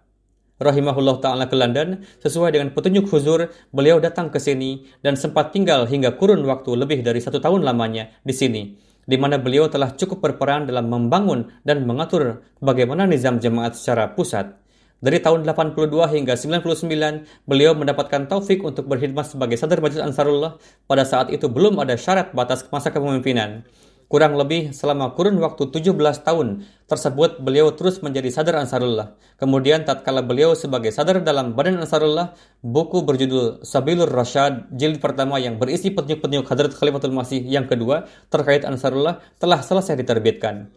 [0.62, 5.82] rahimahullah ta'ala ke London, sesuai dengan petunjuk huzur, beliau datang ke sini dan sempat tinggal
[5.90, 10.22] hingga kurun waktu lebih dari satu tahun lamanya di sini, di mana beliau telah cukup
[10.22, 14.54] berperan dalam membangun dan mengatur bagaimana nizam jemaat secara pusat.
[15.02, 20.62] Dari tahun 82 hingga 99, beliau mendapatkan taufik untuk berkhidmat sebagai sadar Majelis Ansarullah.
[20.86, 23.66] Pada saat itu belum ada syarat batas masa kepemimpinan.
[24.04, 29.16] Kurang lebih selama kurun waktu 17 tahun tersebut beliau terus menjadi sadar Ansarullah.
[29.40, 35.56] Kemudian tatkala beliau sebagai sadar dalam Badan Ansarullah, buku berjudul Sabilur Rasyad jilid pertama yang
[35.56, 40.68] berisi petunjuk-petunjuk Hadrat Khalifatul Masih yang kedua terkait Ansarullah telah selesai diterbitkan.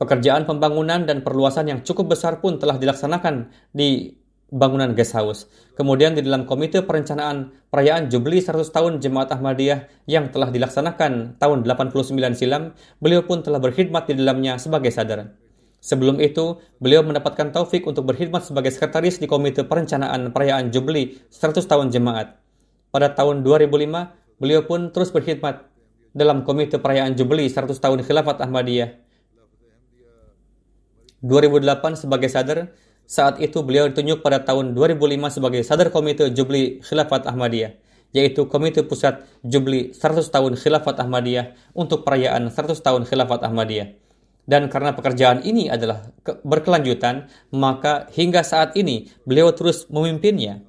[0.00, 4.18] Pekerjaan pembangunan dan perluasan yang cukup besar pun telah dilaksanakan di
[4.54, 5.50] bangunan guest house.
[5.74, 11.66] Kemudian di dalam komite perencanaan perayaan Jubli 100 tahun Jemaat Ahmadiyah yang telah dilaksanakan tahun
[11.66, 12.70] 89 silam,
[13.02, 15.34] beliau pun telah berkhidmat di dalamnya sebagai sadar.
[15.82, 21.60] Sebelum itu, beliau mendapatkan taufik untuk berkhidmat sebagai sekretaris di Komite Perencanaan Perayaan Jubli 100
[21.66, 22.40] tahun Jemaat.
[22.88, 25.66] Pada tahun 2005, beliau pun terus berkhidmat
[26.14, 29.02] dalam Komite Perayaan Jubli 100 tahun Khilafat Ahmadiyah.
[31.20, 32.72] 2008 sebagai sadar,
[33.04, 37.76] saat itu beliau ditunjuk pada tahun 2005 sebagai Sadar Komite Jubli Khilafat Ahmadiyah,
[38.16, 43.92] yaitu Komite Pusat Jubli 100 tahun Khilafat Ahmadiyah untuk perayaan 100 tahun Khilafat Ahmadiyah.
[44.44, 46.12] Dan karena pekerjaan ini adalah
[46.44, 50.60] berkelanjutan, maka hingga saat ini beliau terus memimpinnya.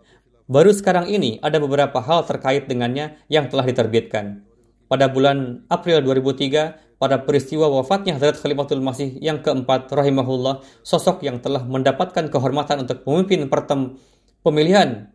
[0.48, 4.48] Baru sekarang ini ada beberapa hal terkait dengannya yang telah diterbitkan.
[4.86, 11.44] Pada bulan April 2003, pada peristiwa wafatnya Hadrat Khalifatul Masih yang keempat rahimahullah, sosok yang
[11.44, 14.00] telah mendapatkan kehormatan untuk memimpin pertem
[14.46, 15.12] pemilihan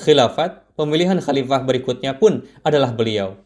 [0.00, 3.36] khilafat, pemilihan khalifah berikutnya pun adalah beliau.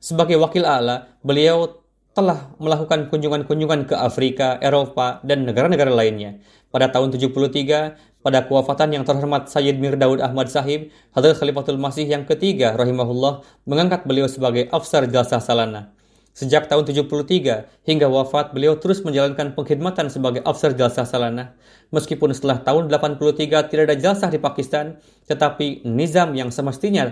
[0.00, 1.84] Sebagai wakil Allah, beliau
[2.16, 6.40] telah melakukan kunjungan-kunjungan ke Afrika, Eropa, dan negara-negara lainnya.
[6.72, 12.08] Pada tahun 73, pada kewafatan yang terhormat Sayyid Mir Daud Ahmad Sahib, Hadrat Khalifatul Masih
[12.08, 15.99] yang ketiga, rahimahullah, mengangkat beliau sebagai Afsar Jalsah Salana.
[16.30, 21.58] Sejak tahun 73 hingga wafat, beliau terus menjalankan pengkhidmatan sebagai Afsar Jalsah Salana.
[21.90, 27.10] Meskipun setelah tahun 83 tidak ada jalsah di Pakistan, tetapi nizam yang semestinya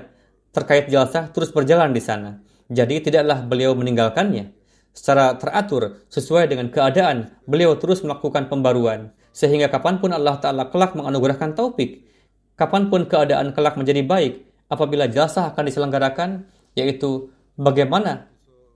[0.55, 2.39] terkait jalsah terus berjalan di sana.
[2.71, 4.55] Jadi tidaklah beliau meninggalkannya.
[4.95, 9.11] Secara teratur, sesuai dengan keadaan, beliau terus melakukan pembaruan.
[9.35, 12.07] Sehingga kapan pun Allah Ta'ala kelak menganugerahkan taufik,
[12.59, 18.27] kapan pun keadaan kelak menjadi baik, apabila jalsah akan diselenggarakan, yaitu bagaimana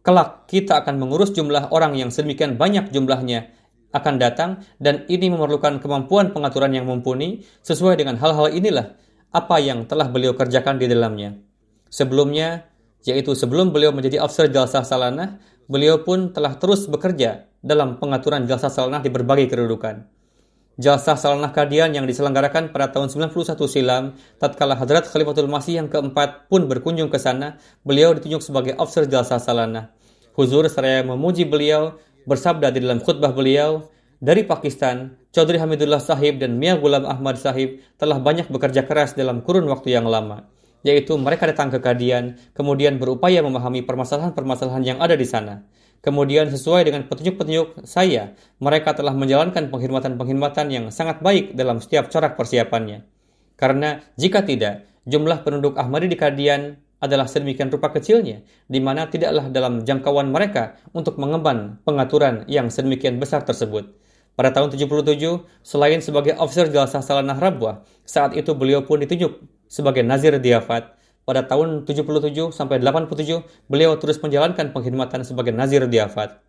[0.02, 3.54] kelak kita akan mengurus jumlah orang yang sedemikian banyak jumlahnya
[3.92, 4.50] akan datang
[4.82, 8.96] dan ini memerlukan kemampuan pengaturan yang mumpuni sesuai dengan hal-hal inilah
[9.32, 11.36] apa yang telah beliau kerjakan di dalamnya.
[11.92, 12.68] Sebelumnya,
[13.04, 18.72] yaitu sebelum beliau menjadi afsar jalsah salanah, beliau pun telah terus bekerja dalam pengaturan jalsah
[18.72, 20.08] salanah di berbagai kedudukan.
[20.80, 26.48] Jalsah Salanah Kadian yang diselenggarakan pada tahun 91 silam, tatkala Hadrat Khalifatul Masih yang keempat
[26.48, 29.92] pun berkunjung ke sana, beliau ditunjuk sebagai officer Jalsah Salanah.
[30.32, 33.85] Huzur seraya memuji beliau, bersabda di dalam khutbah beliau,
[34.16, 39.44] dari Pakistan, Chaudhry Hamidullah Sahib dan Mia Gulam Ahmad Sahib telah banyak bekerja keras dalam
[39.44, 40.48] kurun waktu yang lama,
[40.80, 45.68] yaitu mereka datang ke Kadian, kemudian berupaya memahami permasalahan-permasalahan yang ada di sana.
[46.02, 52.34] Kemudian sesuai dengan petunjuk-petunjuk saya, mereka telah menjalankan penghormatan-penghormatan yang sangat baik dalam setiap corak
[52.34, 53.06] persiapannya.
[53.54, 59.46] Karena jika tidak, jumlah penduduk Ahmadi di Kadian adalah sedemikian rupa kecilnya, di mana tidaklah
[59.46, 63.94] dalam jangkauan mereka untuk mengemban pengaturan yang sedemikian besar tersebut.
[64.34, 65.22] Pada tahun 77,
[65.62, 69.38] selain sebagai officer Jalsah Salanah Rabwah, saat itu beliau pun ditunjuk
[69.70, 76.42] sebagai Nazir Diafat pada tahun 77 sampai 87, beliau terus menjalankan pengkhidmatan sebagai Nazir Diafat.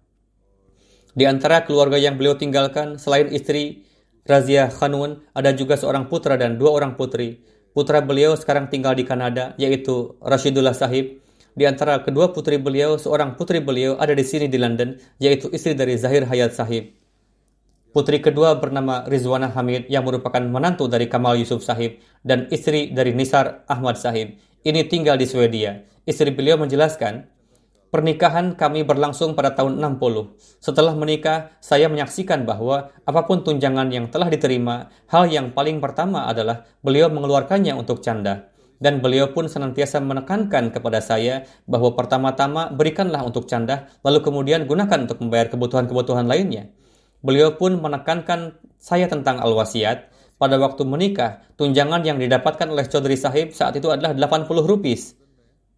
[1.13, 3.85] Di antara keluarga yang beliau tinggalkan, selain istri
[4.25, 7.45] Razia Khanun, ada juga seorang putra dan dua orang putri.
[7.73, 11.21] Putra beliau sekarang tinggal di Kanada, yaitu Rashidullah Sahib.
[11.53, 15.77] Di antara kedua putri beliau, seorang putri beliau ada di sini di London, yaitu istri
[15.77, 16.97] dari Zahir Hayat Sahib.
[17.93, 23.13] Putri kedua bernama Rizwana Hamid yang merupakan menantu dari Kamal Yusuf Sahib dan istri dari
[23.13, 24.33] Nisar Ahmad Sahib
[24.63, 25.83] ini tinggal di Swedia.
[26.07, 27.27] Istri beliau menjelaskan,
[27.91, 30.39] pernikahan kami berlangsung pada tahun 60.
[30.63, 36.31] Setelah menikah, saya menyaksikan bahwa apa pun tunjangan yang telah diterima, hal yang paling pertama
[36.31, 38.51] adalah beliau mengeluarkannya untuk canda.
[38.79, 45.07] Dan beliau pun senantiasa menekankan kepada saya bahwa pertama-tama berikanlah untuk canda, lalu kemudian gunakan
[45.07, 46.67] untuk membayar kebutuhan-kebutuhan lainnya.
[47.23, 50.11] Beliau pun menekankan saya tentang al-wasiat,
[50.43, 54.99] pada waktu menikah, tunjangan yang didapatkan oleh Chaudhry Sahib saat itu adalah 80 rupiah.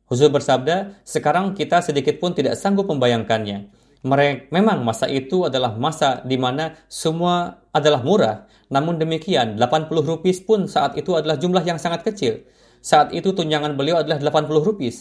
[0.10, 3.70] Huzur bersabda, sekarang kita sedikit pun tidak sanggup membayangkannya.
[4.02, 8.50] Mereka, memang masa itu adalah masa di mana semua adalah murah.
[8.74, 12.42] Namun demikian, 80 rupiah pun saat itu adalah jumlah yang sangat kecil.
[12.82, 14.98] Saat itu tunjangan beliau adalah 80 rupiah.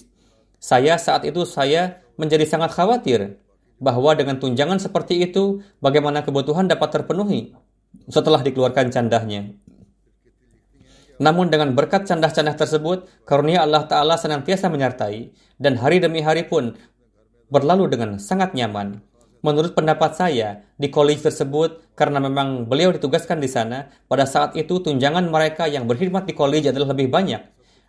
[0.60, 3.40] Saya saat itu saya menjadi sangat khawatir
[3.80, 7.56] bahwa dengan tunjangan seperti itu, bagaimana kebutuhan dapat terpenuhi
[8.08, 9.54] setelah dikeluarkan candahnya.
[11.22, 15.30] Namun dengan berkat candah-candah tersebut, karunia Allah Ta'ala senantiasa menyertai,
[15.62, 16.74] dan hari demi hari pun
[17.54, 18.98] berlalu dengan sangat nyaman.
[19.44, 24.80] Menurut pendapat saya, di college tersebut, karena memang beliau ditugaskan di sana, pada saat itu
[24.80, 27.44] tunjangan mereka yang berkhidmat di college adalah lebih banyak,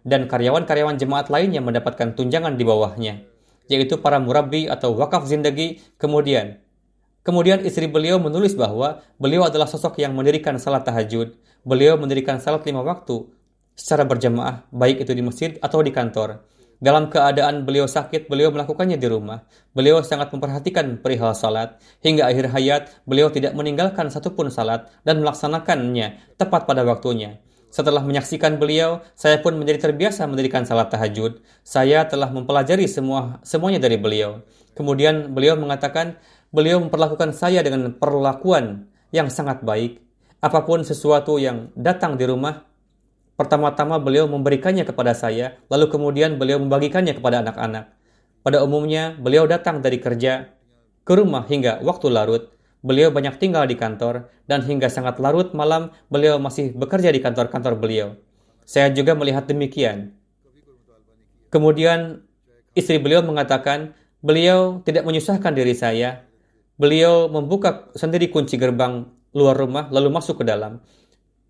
[0.05, 3.25] dan karyawan-karyawan jemaat lain yang mendapatkan tunjangan di bawahnya,
[3.71, 6.61] yaitu para murabbi atau wakaf zindagi, kemudian
[7.25, 11.33] Kemudian istri beliau menulis bahwa beliau adalah sosok yang mendirikan salat tahajud.
[11.65, 13.25] beliau mendirikan salat lima waktu
[13.73, 16.45] secara berjamaah, baik itu di masjid atau di kantor.
[16.77, 19.47] Dalam keadaan beliau sakit, beliau melakukannya di rumah.
[19.73, 21.81] Beliau sangat memperhatikan perihal salat.
[22.03, 27.39] Hingga akhir hayat, beliau tidak meninggalkan satupun salat dan melaksanakannya tepat pada waktunya.
[27.71, 31.43] Setelah menyaksikan beliau, saya pun menjadi terbiasa mendirikan salat tahajud.
[31.63, 34.43] Saya telah mempelajari semua semuanya dari beliau.
[34.75, 36.19] Kemudian beliau mengatakan,
[36.49, 40.01] beliau memperlakukan saya dengan perlakuan yang sangat baik.
[40.43, 42.65] Apa pun sesuatu yang datang di rumah,
[43.35, 47.91] Pertama-tama beliau memberikannya kepada saya, lalu kemudian beliau membagikannya kepada anak-anak.
[48.47, 50.55] Pada umumnya, beliau datang dari kerja
[51.03, 52.55] ke rumah hingga waktu larut.
[52.79, 57.75] Beliau banyak tinggal di kantor, dan hingga sangat larut malam beliau masih bekerja di kantor-kantor
[57.75, 58.15] beliau.
[58.63, 60.15] Saya juga melihat demikian.
[61.51, 62.23] Kemudian
[62.71, 63.91] istri beliau mengatakan,
[64.23, 66.23] beliau tidak menyusahkan diri saya.
[66.75, 70.83] Beliau membuka sendiri kunci gerbang luar rumah lalu masuk ke dalam.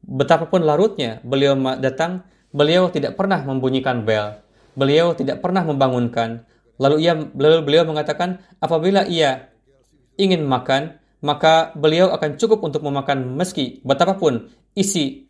[0.06, 4.38] Betapapun larutnya beliau datang, beliau tidak pernah membunyikan bel.
[4.78, 6.46] Beliau tidak pernah membangunkan.
[6.78, 9.50] Lalu ia lalu beliau mengatakan, apabila ia
[10.20, 15.26] ingin makan, maka beliau akan cukup untuk memakan meski betapapun isi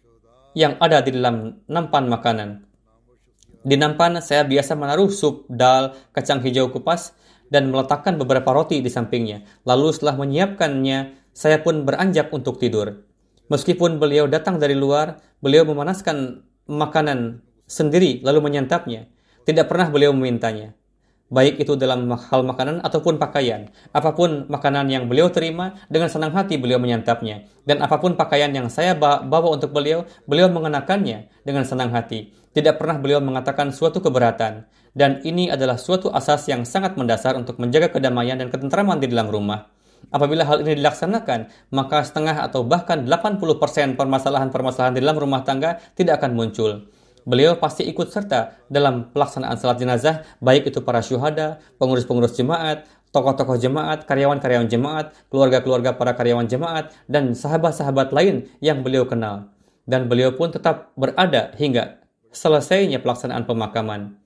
[0.57, 2.49] yang ada di dalam nampan makanan.
[3.65, 7.15] Di nampan saya biasa menaruh sup, dal, kacang hijau kupas,
[7.49, 9.45] dan meletakkan beberapa roti di sampingnya.
[9.67, 10.99] Lalu setelah menyiapkannya,
[11.35, 13.05] saya pun beranjak untuk tidur.
[13.51, 19.05] Meskipun beliau datang dari luar, beliau memanaskan makanan sendiri lalu menyantapnya.
[19.45, 20.73] Tidak pernah beliau memintanya.
[21.25, 23.73] Baik itu dalam hal makanan ataupun pakaian.
[23.89, 27.49] Apa pun makanan yang beliau terima, dengan senang hati beliau menyantapnya.
[27.65, 32.29] Dan apa pun pakaian yang saya bawa untuk beliau, beliau mengenakannya dengan senang hati.
[32.53, 34.69] Tidak pernah beliau mengatakan suatu keberatan.
[34.95, 39.27] Dan ini adalah suatu asas yang sangat mendasar untuk menjaga kedamaian dan ketentraman di dalam
[39.27, 39.67] rumah.
[40.07, 46.23] Apabila hal ini dilaksanakan, maka setengah atau bahkan 80% permasalahan-permasalahan di dalam rumah tangga tidak
[46.23, 46.87] akan muncul.
[47.25, 53.57] Beliau pasti ikut serta dalam pelaksanaan salat jenazah, baik itu para syuhada, pengurus-pengurus jemaat, tokoh-tokoh
[53.57, 59.49] jemaat, karyawan-karyawan jemaat, keluarga-keluarga para karyawan jemaat, dan sahabat-sahabat lain yang beliau kenal.
[59.89, 61.97] Dan beliau pun tetap berada hingga
[62.29, 64.24] selesainya pelaksanaan pemakaman.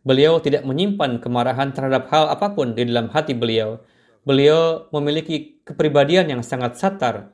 [0.00, 3.84] Beliau tidak menyimpan kemarahan terhadap hal apa pun di dalam hati beliau.
[4.24, 7.32] Beliau memiliki kepribadian yang sangat satar.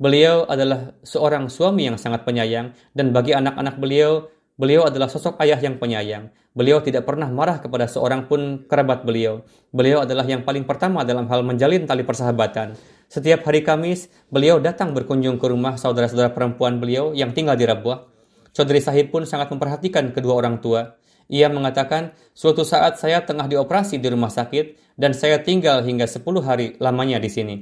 [0.00, 5.60] Beliau adalah seorang suami yang sangat penyayang dan bagi anak-anak beliau, beliau adalah sosok ayah
[5.60, 6.32] yang penyayang.
[6.56, 9.44] Beliau tidak pernah marah kepada seorang pun kerabat beliau.
[9.68, 12.80] Beliau adalah yang paling pertama dalam hal menjalin tali persahabatan.
[13.12, 18.08] Setiap hari Kamis, beliau datang berkunjung ke rumah saudara-saudara perempuan beliau yang tinggal di Rabuah.
[18.50, 20.99] Saudari Sahib pun sangat memperhatikan kedua orang tua.
[21.30, 26.26] Ia mengatakan, suatu saat saya tengah dioperasi di rumah sakit dan saya tinggal hingga 10
[26.42, 27.56] hari lamanya di sini.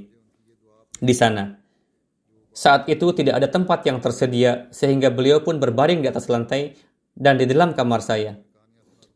[0.96, 1.52] Di sana.
[2.48, 6.74] Saat itu tidak ada tempat yang tersedia sehingga beliau pun berbaring di atas lantai
[7.12, 8.40] dan di dalam kamar saya.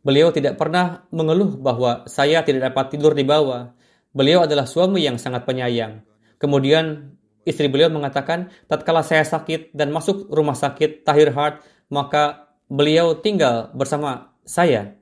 [0.05, 3.73] Beliau tidak pernah mengeluh bahwa saya tidak dapat tidur di bawah.
[4.13, 6.05] Beliau adalah suami yang sangat penyayang.
[6.37, 7.17] Kemudian
[7.49, 13.71] istri beliau mengatakan, tatkala saya sakit dan masuk rumah sakit Tahir Heart, maka beliau tinggal
[13.75, 14.95] bersama saya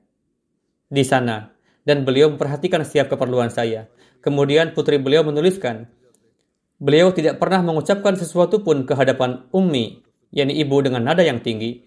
[0.91, 1.53] di sana
[1.85, 3.89] dan beliau memperhatikan setiap keperluan saya.
[4.21, 5.89] Kemudian putri beliau menuliskan,
[6.77, 11.81] beliau tidak pernah mengucapkan sesuatu pun ke hadapan Ummi, yakni ibu dengan nada yang tinggi.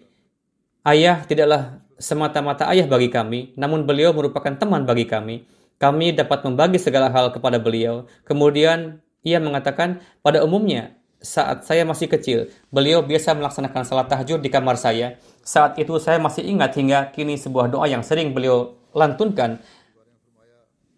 [0.83, 5.47] Ayah tidaklah semata-mata ayah bagi kami, namun beliau merupakan teman bagi kami.
[5.75, 8.07] Kami dapat membagi segala hal kepada beliau.
[8.23, 14.47] Kemudian ia mengatakan, pada umumnya saat saya masih kecil, beliau biasa melaksanakan salat tahajud di
[14.51, 15.17] kamar saya.
[15.45, 19.61] Saat itu saya masih ingat hingga kini sebuah doa yang sering beliau lantunkan.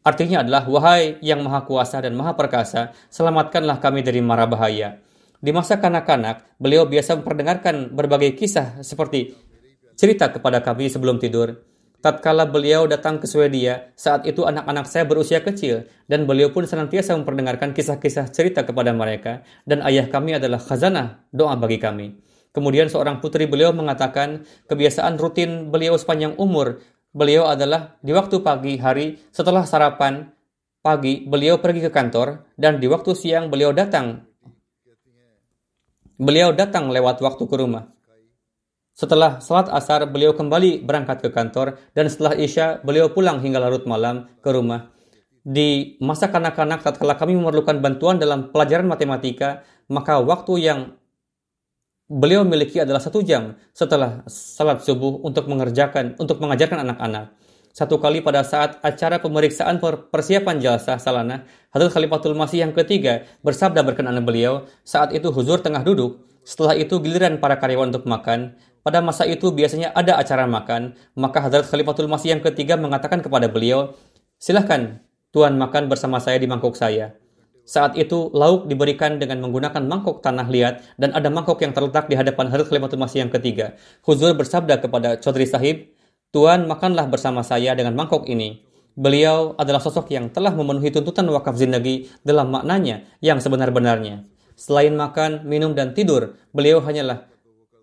[0.07, 5.03] Artinya adalah, Wahai yang maha kuasa dan maha perkasa, selamatkanlah kami dari mara bahaya.
[5.43, 9.35] Di masa kanak-kanak, beliau biasa memperdengarkan berbagai kisah seperti
[9.99, 11.59] cerita kepada kami sebelum tidur.
[11.99, 17.19] Tatkala beliau datang ke Swedia, saat itu anak-anak saya berusia kecil, dan beliau pun senantiasa
[17.19, 22.26] memperdengarkan kisah-kisah cerita kepada mereka, dan ayah kami adalah khazanah doa bagi kami.
[22.57, 26.81] Kemudian seorang putri beliau mengatakan kebiasaan rutin beliau sepanjang umur
[27.13, 30.33] beliau adalah di waktu pagi hari setelah sarapan
[30.81, 34.25] pagi beliau pergi ke kantor dan di waktu siang beliau datang
[36.17, 37.93] beliau datang lewat waktu ke rumah.
[38.97, 43.85] Setelah salat asar, beliau kembali berangkat ke kantor, dan setelah isya, beliau pulang hingga larut
[43.85, 44.89] malam ke rumah.
[45.45, 50.79] Di masa kanak-kanak, tatkala kami memerlukan bantuan dalam pelajaran matematika, maka waktu yang
[52.07, 57.35] beliau miliki adalah satu jam setelah salat subuh untuk mengerjakan untuk mengajarkan anak-anak.
[57.75, 59.77] Satu kali pada saat acara pemeriksaan
[60.09, 65.85] persiapan jalsa salana, Hadrat Khalifatul Masih yang ketiga bersabda berkenaan beliau, saat itu Huzur tengah
[65.85, 68.55] duduk, Setelah itu giliran para karyawan untuk makan.
[68.79, 73.45] Pada masa itu biasanya ada acara makan, maka Hadrat Khalifatul Masih yang ketiga mengatakan kepada
[73.51, 73.93] beliau,
[74.39, 75.03] Silahkan,
[75.35, 77.13] Tuan makan bersama saya di mangkuk saya.
[77.67, 82.15] Saat itu, lauk diberikan dengan menggunakan mangkok tanah liat dan ada mangkok yang terletak di
[82.15, 83.75] hadapan Hadrat Khalifatul Masih yang ketiga.
[84.07, 85.91] Huzur bersabda kepada Chaudhry Sahib,
[86.31, 88.63] Tuan makanlah bersama saya dengan mangkok ini.
[88.95, 94.23] Beliau adalah sosok yang telah memenuhi tuntutan wakaf zindagi dalam maknanya yang sebenar-benarnya.
[94.55, 97.27] Selain makan, minum, dan tidur, beliau hanyalah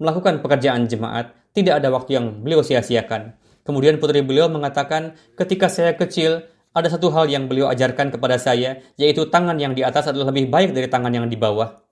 [0.00, 3.36] melakukan pekerjaan jemaat, tidak ada waktu yang beliau sia-siakan.
[3.62, 6.44] Kemudian putri beliau mengatakan, ketika saya kecil,
[6.74, 10.50] ada satu hal yang beliau ajarkan kepada saya, yaitu tangan yang di atas adalah lebih
[10.50, 11.84] baik dari tangan yang di bawah.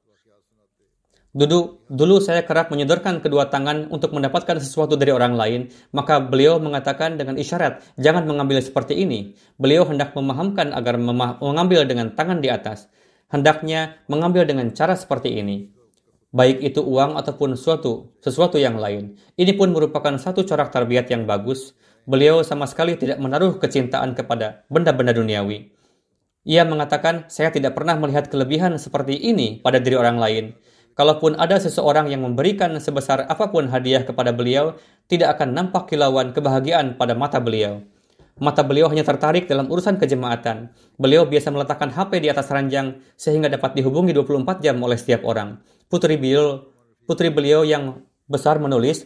[1.33, 6.61] Dulu, dulu saya kerap menyodorkan kedua tangan untuk mendapatkan sesuatu dari orang lain, maka beliau
[6.61, 9.33] mengatakan dengan isyarat, jangan mengambil seperti ini.
[9.57, 12.93] Beliau hendak memahamkan agar mengambil dengan tangan di atas.
[13.33, 15.73] Hendaknya mengambil dengan cara seperti ini.
[16.37, 19.17] Baik itu uang ataupun suatu, sesuatu yang lain.
[19.33, 21.73] Ini pun merupakan satu corak tarbiyat yang bagus,
[22.09, 25.73] beliau sama sekali tidak menaruh kecintaan kepada benda-benda duniawi.
[26.43, 30.45] Ia mengatakan, saya tidak pernah melihat kelebihan seperti ini pada diri orang lain.
[30.93, 34.77] Kalaupun ada seseorang yang memberikan sebesar apa pun hadiah kepada beliau,
[35.07, 37.81] tidak akan nampak kilauan kebahagiaan pada mata beliau.
[38.43, 40.73] Mata beliau hanya tertarik dalam urusan kejemaatan.
[40.99, 45.63] Beliau biasa meletakkan HP di atas ranjang sehingga dapat dihubungi 24 jam oleh setiap orang.
[45.87, 46.67] Putri beliau,
[47.05, 49.05] putri beliau yang besar menulis,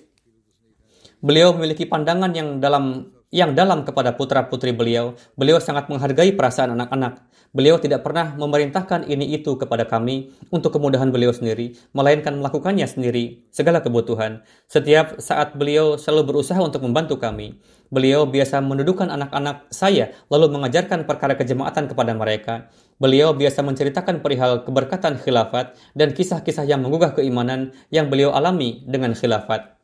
[1.25, 5.19] Beliau memiliki pandangan yang dalam yang dalam kepada putra-putri beliau.
[5.35, 7.27] Beliau sangat menghargai perasaan anak-anak.
[7.57, 13.49] Beliau tidak pernah memerintahkan ini itu kepada kami untuk kemudahan beliau sendiri, melainkan melakukannya sendiri,
[13.49, 14.45] segala kebutuhan.
[14.69, 17.57] Setiap saat beliau selalu berusaha untuk membantu kami.
[17.89, 22.69] Beliau biasa mendudukkan anak-anak saya, lalu mengajarkan perkara kejemaatan kepada mereka.
[23.01, 29.17] Beliau biasa menceritakan perihal keberkatan khilafat dan kisah-kisah yang menggugah keimanan yang beliau alami dengan
[29.17, 29.76] khilafat.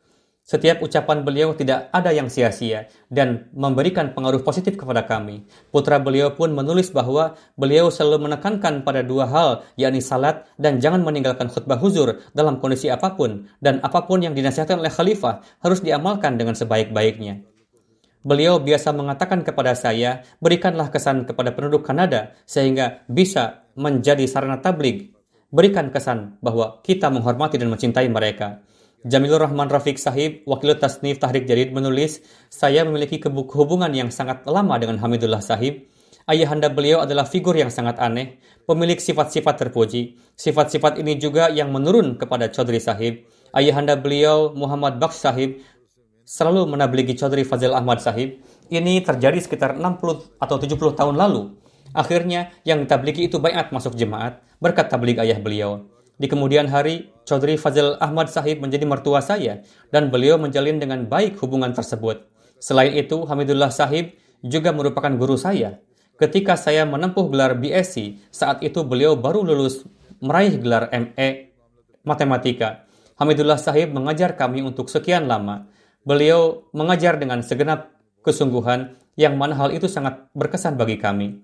[0.52, 5.48] Setiap ucapan beliau tidak ada yang sia-sia dan memberikan pengaruh positif kepada kami.
[5.72, 11.00] Putra beliau pun menulis bahwa beliau selalu menekankan pada dua hal, yakni salat dan jangan
[11.08, 15.80] meninggalkan khutbah huzur dalam kondisi apa pun, dan apa pun yang dinasihatkan oleh khalifah harus
[15.80, 17.48] diamalkan dengan sebaik-baiknya.
[18.20, 25.16] Beliau biasa mengatakan kepada saya, berikanlah kesan kepada penduduk Kanada sehingga bisa menjadi sarana tablig.
[25.48, 28.60] Berikan kesan bahwa kita menghormati dan mencintai mereka.
[29.02, 34.78] Jamilur Rahman Rafiq Sahib, Wakil Tasnif Tahrik Jadid menulis, saya memiliki hubungan yang sangat lama
[34.78, 35.90] dengan Hamidullah Sahib.
[36.22, 40.22] Ayahanda beliau adalah figur yang sangat aneh, pemilik sifat-sifat terpuji.
[40.38, 43.26] Sifat-sifat ini juga yang menurun kepada Chaudhry Sahib.
[43.50, 45.58] Ayahanda beliau, Muhammad Baksh Sahib,
[46.22, 48.38] selalu menabligi Chaudhry Fazil Ahmad Sahib.
[48.70, 51.58] Ini terjadi sekitar 60 atau 70 tahun lalu.
[51.90, 55.91] Akhirnya, yang ditabligi itu bayat masuk jemaat berkat tablig ayah beliau.
[56.22, 61.34] Di kemudian hari, Chaudhry Fazil Ahmad Sahib menjadi mertua saya dan beliau menjalin dengan baik
[61.42, 62.30] hubungan tersebut.
[62.62, 65.82] Selain itu, Hamidullah Sahib juga merupakan guru saya.
[66.14, 69.82] Ketika saya menempuh gelar BSc, saat itu beliau baru lulus
[70.22, 71.58] meraih gelar ME
[72.06, 72.86] Matematika.
[73.18, 75.66] Hamidullah Sahib mengajar kami untuk sekian lama.
[76.06, 81.42] Beliau mengajar dengan segenap kesungguhan yang mana hal itu sangat berkesan bagi kami.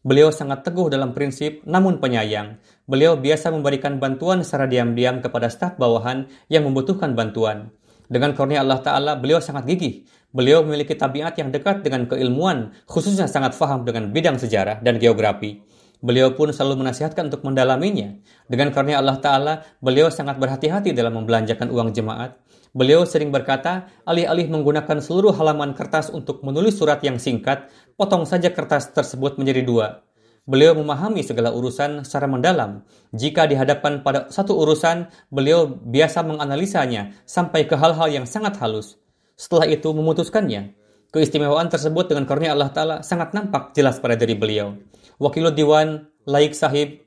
[0.00, 2.56] Beliau sangat teguh dalam prinsip, namun penyayang.
[2.88, 7.68] Beliau biasa memberikan bantuan secara diam-diam kepada staf bawahan yang membutuhkan bantuan.
[8.08, 10.08] Dengan karunia Allah Ta'ala, beliau sangat gigih.
[10.32, 15.60] Beliau memiliki tabiat yang dekat dengan keilmuan, khususnya sangat faham dengan bidang sejarah dan geografi.
[16.00, 18.16] Beliau pun selalu menasihatkan untuk mendalaminya.
[18.48, 22.40] Dengan karunia Allah Ta'ala, beliau sangat berhati-hati dalam membelanjakan uang jemaat.
[22.70, 27.66] Beliau sering berkata, alih-alih menggunakan seluruh halaman kertas untuk menulis surat yang singkat,
[27.98, 30.06] potong saja kertas tersebut menjadi dua.
[30.46, 32.86] Beliau memahami segala urusan secara mendalam.
[33.10, 38.98] Jika dihadapkan pada satu urusan, beliau biasa menganalisanya sampai ke hal-hal yang sangat halus.
[39.34, 40.74] Setelah itu memutuskannya.
[41.10, 44.78] Keistimewaan tersebut dengan karunia Allah Ta'ala sangat nampak jelas pada diri beliau.
[45.18, 47.02] Wakil Diwan Laik Sahib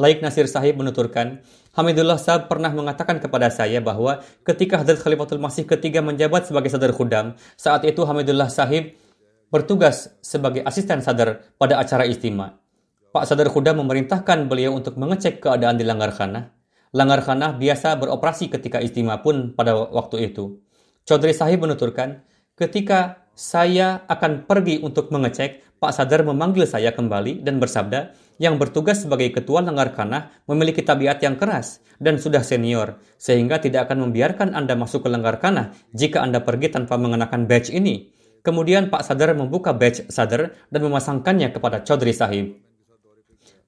[0.00, 5.64] Laik Nasir Sahib menuturkan, Hamidullah Sahib pernah mengatakan kepada saya bahwa ketika Hadrat Khalifatul Masih
[5.64, 8.92] ketiga menjabat sebagai sadar khudam, saat itu Hamidullah Sahib
[9.48, 12.60] bertugas sebagai asisten sadar pada acara istimewa.
[13.12, 16.48] Pak Sadar Khudam memerintahkan beliau untuk mengecek keadaan di Langgar Khanah.
[16.96, 20.64] Langgar Khanah biasa beroperasi ketika istimewa pun pada waktu itu.
[21.04, 22.24] Chaudhry Sahib menuturkan,
[22.56, 29.04] ketika saya akan pergi untuk mengecek, Pak Sadar memanggil saya kembali dan bersabda, yang bertugas
[29.04, 34.54] sebagai ketua Langgar Kanah memiliki tabiat yang keras dan sudah senior, sehingga tidak akan membiarkan
[34.56, 38.12] Anda masuk ke Langgar Kanah jika Anda pergi tanpa mengenakan badge ini.
[38.42, 42.58] Kemudian Pak Sadar membuka badge Sadar dan memasangkannya kepada Chaudhry Sahib.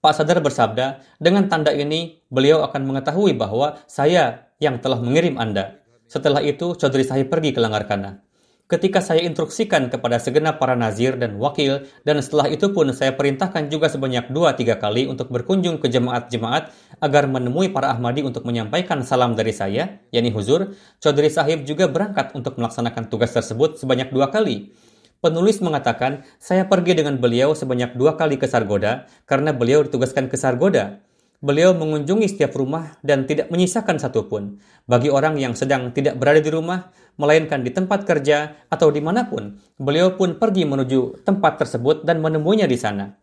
[0.05, 5.81] Pak Sadar bersabda, dengan tanda ini beliau akan mengetahui bahwa saya yang telah mengirim Anda.
[6.05, 8.21] Setelah itu, Chaudhry Sahib pergi ke Langarkana.
[8.65, 13.69] Ketika saya instruksikan kepada segenap para nazir dan wakil, dan setelah itu pun saya perintahkan
[13.69, 19.05] juga sebanyak dua tiga kali untuk berkunjung ke jemaat-jemaat agar menemui para Ahmadi untuk menyampaikan
[19.05, 24.33] salam dari saya, yakni huzur, Chaudhry Sahib juga berangkat untuk melaksanakan tugas tersebut sebanyak dua
[24.33, 24.73] kali.
[25.21, 30.41] Penulis mengatakan, saya pergi dengan beliau sebanyak dua kali ke Sargoda karena beliau ditugaskan ke
[30.41, 31.05] Sargoda.
[31.45, 34.65] Beliau mengunjungi setiap rumah dan tidak menyisakan satupun.
[34.89, 39.27] Bagi orang yang sedang tidak berada di rumah, melainkan di tempat kerja atau di mana
[39.27, 43.15] pun, beliau pun pergi menuju tempat tersebut dan menemuinya di sana.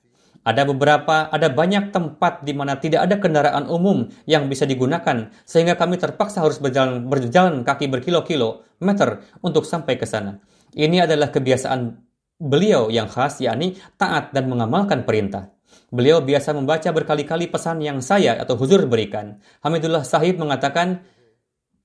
[0.41, 5.77] Ada beberapa, ada banyak tempat di mana tidak ada kendaraan umum yang bisa digunakan, sehingga
[5.77, 10.41] kami terpaksa harus berjalan, berjalan kaki berkilo-kilo meter untuk sampai ke sana.
[10.73, 11.93] Ini adalah kebiasaan
[12.41, 15.53] beliau yang khas, yakni taat dan mengamalkan perintah.
[15.91, 19.43] Beliau biasa membaca berkali-kali pesan yang saya atau huzur berikan.
[19.61, 21.03] Hamidullah Sahib mengatakan,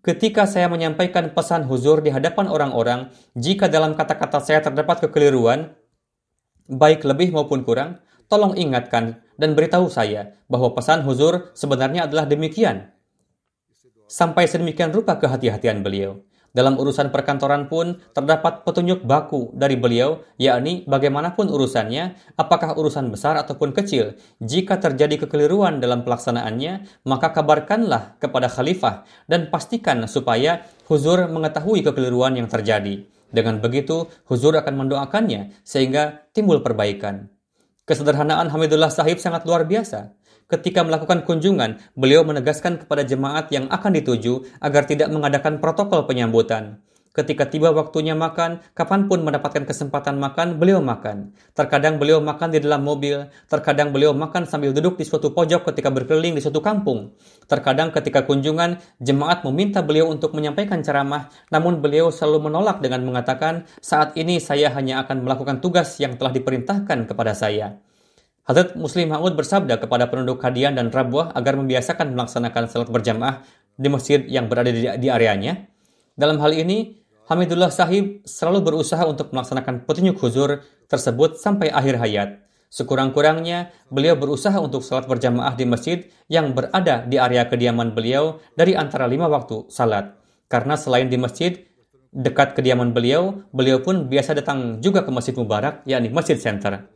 [0.07, 5.75] Ketika saya menyampaikan pesan huzur di hadapan orang-orang, jika dalam kata-kata saya terdapat kekeliruan,
[6.71, 7.99] baik lebih maupun kurang,
[8.31, 12.95] tolong ingatkan dan beritahu saya bahwa pesan huzur sebenarnya adalah demikian.
[14.07, 16.23] Sampai sedemikian rupa kehati-hatian beliau.
[16.57, 23.37] Dalam urusan perkantoran pun terdapat petunjuk baku dari beliau, yakni bagaimanapun urusannya, apakah urusan besar
[23.37, 24.17] ataupun kecil.
[24.41, 32.41] Jika terjadi kekeliruan dalam pelaksanaannya, maka kabarkanlah kepada khalifah dan pastikan supaya huzur mengetahui kekeliruan
[32.41, 33.05] yang terjadi.
[33.29, 37.29] Dengan begitu, huzur akan mendoakannya sehingga timbul perbaikan.
[37.85, 40.17] Kesederhanaan Hamidullah Sahib sangat luar biasa.
[40.47, 46.79] Ketika melakukan kunjungan, beliau menegaskan kepada jemaat yang akan dituju agar tidak mengadakan protokol penyambutan.
[47.11, 51.35] Ketika tiba waktunya makan, kapan pun mendapatkan kesempatan makan, beliau makan.
[51.51, 55.91] Terkadang beliau makan di dalam mobil, terkadang beliau makan sambil duduk di suatu pojok ketika
[55.91, 57.17] berkeliling di suatu kampung.
[57.49, 63.65] Terkadang ketika kunjungan, jemaat meminta beliau untuk menyampaikan ceramah, namun beliau selalu menolak dengan mengatakan,
[63.83, 67.81] saat ini saya hanya akan melakukan tugas yang telah diperintahkan kepada saya.
[68.47, 73.43] Hadrat Muslim Mahmud bersabda kepada penduduk Hadian dan Rabuah agar membiasakan melaksanakan salat berjamaah
[73.75, 75.67] di masjid yang berada di, di areanya.
[76.15, 82.29] Dalam hal ini, Hamidullah Sahib selalu berusaha untuk melaksanakan petunjuk huzur tersebut sampai akhir hayat.
[82.71, 88.79] Sekurang-kurangnya, beliau berusaha untuk salat berjamaah di masjid yang berada di area kediaman beliau dari
[88.79, 90.15] antara lima waktu salat.
[90.47, 91.67] Karena selain di masjid,
[92.15, 96.87] dekat kediaman beliau, beliau pun biasa datang juga ke Masjid Mubarak, yakni Masjid Center.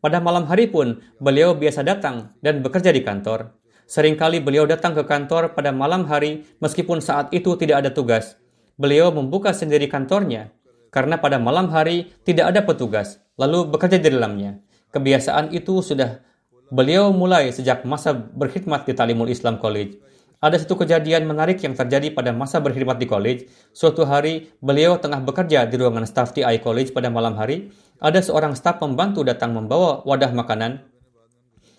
[0.00, 3.52] Pada malam hari pun, beliau biasa datang dan bekerja di kantor.
[3.84, 8.40] Seringkali beliau datang ke kantor pada malam hari meskipun saat itu tidak ada tugas.
[8.80, 10.56] Beliau membuka sendiri kantornya
[10.88, 14.64] karena pada malam hari tidak ada petugas, lalu bekerja di dalamnya.
[14.88, 16.24] Kebiasaan itu sudah
[16.72, 20.00] beliau mulai sejak masa berkhidmat di Talimul Islam College.
[20.40, 23.52] Ada satu kejadian menarik yang terjadi pada masa berkhidmat di college.
[23.76, 27.68] Suatu hari, beliau tengah bekerja di ruangan staf TI College pada malam hari
[28.00, 30.80] ada seorang staf pembantu datang membawa wadah makanan.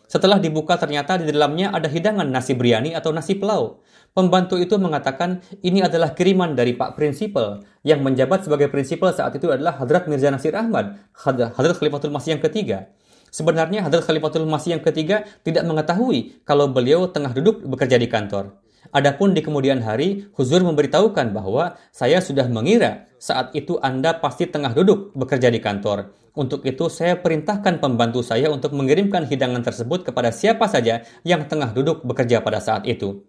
[0.05, 3.81] Setelah dibuka ternyata di dalamnya ada hidangan nasi biryani atau nasi pelau.
[4.13, 9.49] Pembantu itu mengatakan ini adalah kiriman dari Pak Prinsipal yang menjabat sebagai prinsipal saat itu
[9.49, 12.93] adalah Hadrat Mirza Nasir Ahmad, Hadrat Khalifatul Masih yang ketiga.
[13.31, 18.59] Sebenarnya Hadrat Khalifatul Masih yang ketiga tidak mengetahui kalau beliau tengah duduk bekerja di kantor.
[18.91, 24.75] Adapun di kemudian hari, Huzur memberitahukan bahwa saya sudah mengira saat itu Anda pasti tengah
[24.75, 26.11] duduk bekerja di kantor.
[26.35, 31.71] Untuk itu, saya perintahkan pembantu saya untuk mengirimkan hidangan tersebut kepada siapa saja yang tengah
[31.71, 33.23] duduk bekerja pada saat itu.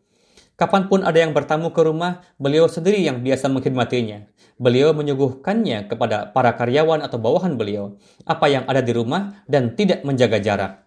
[0.63, 4.31] Kapan pun ada yang bertamu ke rumah, beliau sendiri yang biasa mengkhidmatinya.
[4.63, 7.99] Beliau menyuguhkannya kepada para karyawan atau bawahan beliau,
[8.31, 10.87] apa yang ada di rumah dan tidak menjaga jarak.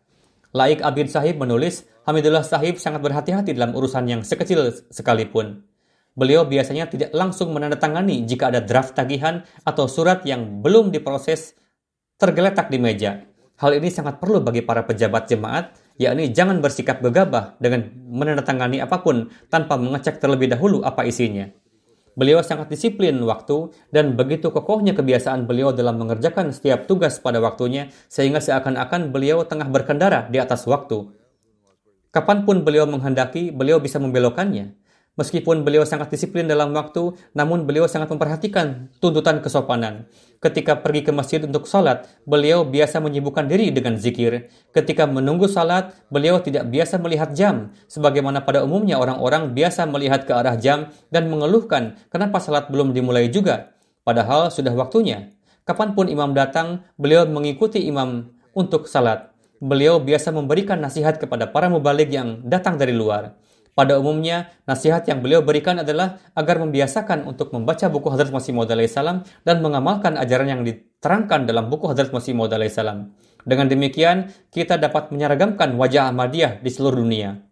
[0.55, 5.67] Laik Abid Sahib menulis, Hamidullah Sahib sangat berhati-hati dalam urusan yang sekecil sekalipun.
[6.15, 11.51] Beliau biasanya tidak langsung menandatangani jika ada draft tagihan atau surat yang belum diproses
[12.15, 13.27] tergeletak di meja.
[13.59, 18.99] Hal ini sangat perlu bagi para pejabat jemaat, yakni jangan bersikap gegabah dengan menandatangani apa
[18.99, 21.47] pun tanpa mengecek terlebih dahulu apa isinya.
[22.15, 27.91] Beliau sangat disiplin waktu dan begitu kokohnya kebiasaan beliau dalam mengerjakan setiap tugas pada waktunya
[28.07, 31.11] sehingga seakan-akan beliau tengah berkendara di atas waktu.
[32.15, 34.84] Kapan pun beliau menghendaki, beliau bisa membelokkannya.
[35.15, 40.11] Meskipun beliau sangat disiplin dalam waktu, namun beliau sangat memperhatikan tuntutan kesopanan.
[40.43, 44.51] Ketika pergi ke masjid untuk sholat, beliau biasa menyibukkan diri dengan zikir.
[44.75, 50.35] Ketika menunggu sholat, beliau tidak biasa melihat jam, sebagaimana pada umumnya orang-orang biasa melihat ke
[50.35, 53.71] arah jam dan mengeluhkan kenapa sholat belum dimulai juga,
[54.03, 55.31] padahal sudah waktunya.
[55.63, 59.31] Kapan pun imam datang, beliau mengikuti imam untuk salat.
[59.63, 63.33] beliau biasa memberikan nasihat kepada para mubalik yang datang dari luar.
[63.75, 68.71] Pada umumnya, nasihat yang beliau berikan adalah agar membiasakan untuk membaca buku Hadrat Masih Maud
[68.87, 73.11] salam dan mengamalkan ajaran yang diterangkan dalam buku Hadrat Masih Maud salam.
[73.43, 77.43] Dengan demikian, kita dapat menyeragamkan wajah Ahmadiyah di seluruh dunia.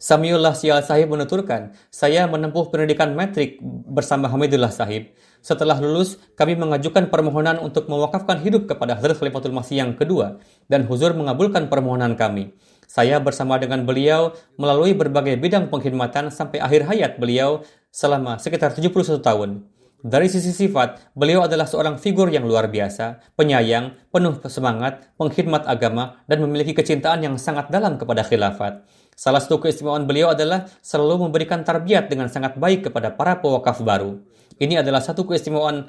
[0.00, 3.60] Samiullah Sial Sahib menuturkan, saya menempuh pendidikan metrik
[3.92, 5.12] bersama Hamidullah Sahib.
[5.44, 10.40] Setelah lulus, kami mengajukan permohonan untuk mewakafkan hidup kepada Hazrat Khalifatul Masih yang kedua,
[10.72, 12.56] dan Huzur mengabulkan permohonan kami.
[12.90, 17.62] Saya bersama dengan beliau melalui berbagai bidang pengkhidmatan sampai akhir hayat beliau
[17.94, 19.62] selama sekitar 71 tahun.
[20.02, 26.18] Dari sisi sifat, beliau adalah seorang figur yang luar biasa, penyayang, penuh semangat, pengkhidmat agama,
[26.26, 28.82] dan memiliki kecintaan yang sangat dalam kepada khilafat.
[29.14, 34.18] Salah satu keistimewaan beliau adalah selalu memberikan tarbiat dengan sangat baik kepada para pewakaf baru.
[34.58, 35.86] Ini adalah satu keistimewaan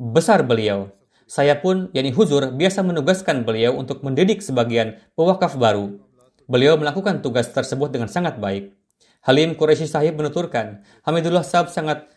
[0.00, 0.88] besar beliau.
[1.28, 6.01] Saya pun, yakni Huzur, biasa menugaskan beliau untuk mendidik sebagian pewakaf baru.
[6.50, 8.74] Beliau melakukan tugas tersebut dengan sangat baik.
[9.22, 12.10] Halim Quraisy Sahib menuturkan, Hamidullah Sahib sangat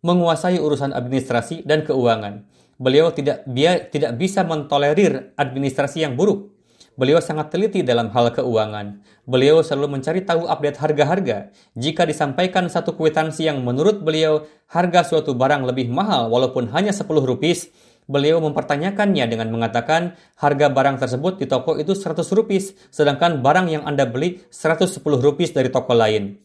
[0.00, 2.48] menguasai urusan administrasi dan keuangan.
[2.76, 6.56] Beliau tidak biar, tidak bisa mentolerir administrasi yang buruk.
[6.96, 9.04] Beliau sangat teliti dalam hal keuangan.
[9.28, 11.52] Beliau selalu mencari tahu update harga-harga.
[11.76, 17.04] Jika disampaikan satu kwitansi yang menurut beliau harga suatu barang lebih mahal walaupun hanya 10
[17.20, 17.68] rupiah,
[18.06, 23.82] beliau mempertanyakannya dengan mengatakan harga barang tersebut di toko itu 100 rupiah, sedangkan barang yang
[23.86, 26.38] Anda beli 110 rupiah dari toko lain.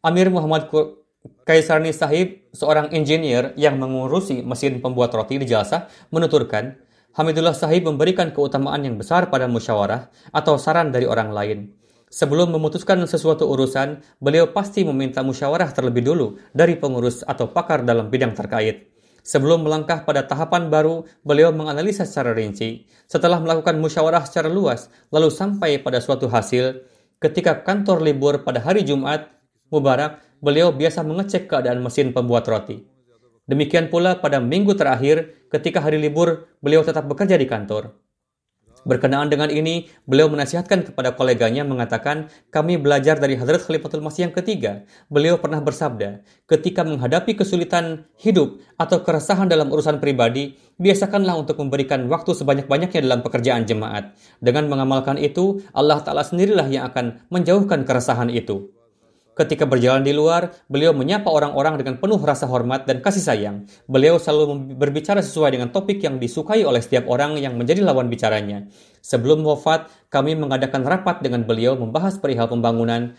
[0.00, 0.68] Amir Muhammad
[1.44, 6.80] Kaisarni Sahib, seorang engineer yang mengurusi mesin pembuat roti di Jalsa, menuturkan,
[7.10, 11.58] Hamidullah Sahib memberikan keutamaan yang besar pada musyawarah atau saran dari orang lain.
[12.10, 18.10] Sebelum memutuskan sesuatu urusan, beliau pasti meminta musyawarah terlebih dulu dari pengurus atau pakar dalam
[18.10, 18.90] bidang terkait.
[19.20, 22.88] Sebelum melangkah pada tahapan baru, beliau menganalisa secara rinci.
[23.06, 26.84] Setelah melakukan musyawarah secara luas, lalu sampai pada suatu hasil,
[27.20, 29.28] ketika kantor libur pada hari Jumat,
[29.70, 32.82] Mubarak, beliau biasa mengecek keadaan mesin pembuat roti.
[33.46, 37.94] Demikian pula pada minggu terakhir, ketika hari libur, beliau tetap bekerja di kantor.
[38.80, 44.34] Berkenaan dengan ini, beliau menasihatkan kepada koleganya mengatakan, kami belajar dari Hadrat Khalifatul Masih yang
[44.34, 44.88] ketiga.
[45.12, 52.08] Beliau pernah bersabda, ketika menghadapi kesulitan hidup atau keresahan dalam urusan pribadi, biasakanlah untuk memberikan
[52.08, 54.16] waktu sebanyak-banyaknya dalam pekerjaan jemaat.
[54.40, 58.79] Dengan mengamalkan itu, Allah Ta'ala sendirilah yang akan menjauhkan keresahan itu.
[59.30, 63.56] Ketika berjalan di luar, beliau menyapa orang-orang dengan penuh rasa hormat dan kasih sayang.
[63.86, 68.66] Beliau selalu berbicara sesuai dengan topik yang disukai oleh setiap orang yang menjadi lawan bicaranya.
[69.00, 73.14] Sebelum wafat, kami mengadakan rapat dengan beliau membahas perihal pembangunan.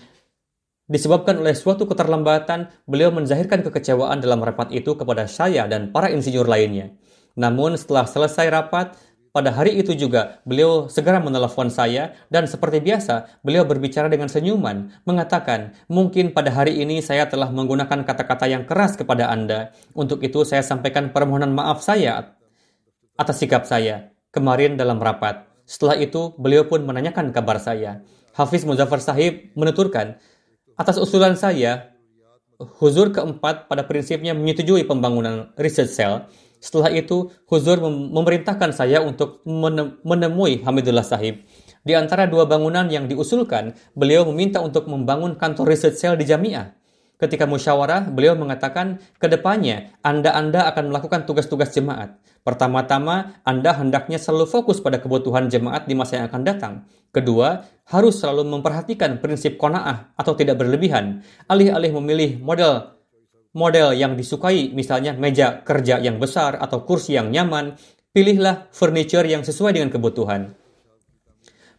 [0.91, 6.43] Disebabkan oleh suatu keterlambatan, beliau menzahirkan kekecewaan dalam rapat itu kepada saya dan para insinyur
[6.43, 6.91] lainnya.
[7.39, 8.99] Namun setelah selesai rapat,
[9.31, 14.91] pada hari itu juga beliau segera menelepon saya dan seperti biasa beliau berbicara dengan senyuman
[15.07, 19.71] mengatakan mungkin pada hari ini saya telah menggunakan kata-kata yang keras kepada Anda.
[19.95, 22.35] Untuk itu saya sampaikan permohonan maaf saya
[23.15, 25.47] atas sikap saya kemarin dalam rapat.
[25.63, 28.03] Setelah itu beliau pun menanyakan kabar saya.
[28.35, 30.19] Hafiz Muzaffar Sahib menuturkan
[30.75, 31.91] atas usulan saya
[32.61, 36.29] Huzur keempat pada prinsipnya menyetujui pembangunan research cell
[36.61, 39.41] setelah itu, Huzur memerintahkan saya untuk
[40.05, 41.41] menemui Hamidullah Sahib.
[41.81, 46.77] Di antara dua bangunan yang diusulkan, beliau meminta untuk membangun kantor research cell di Jamiah.
[47.17, 52.17] Ketika musyawarah, beliau mengatakan, ke depannya Anda-Anda akan melakukan tugas-tugas jemaat.
[52.41, 56.73] Pertama-tama, Anda hendaknya selalu fokus pada kebutuhan jemaat di masa yang akan datang.
[57.13, 63.00] Kedua, harus selalu memperhatikan prinsip kona'ah atau tidak berlebihan, alih-alih memilih model
[63.51, 67.75] model yang disukai, misalnya meja kerja yang besar atau kursi yang nyaman,
[68.11, 70.55] pilihlah furniture yang sesuai dengan kebutuhan.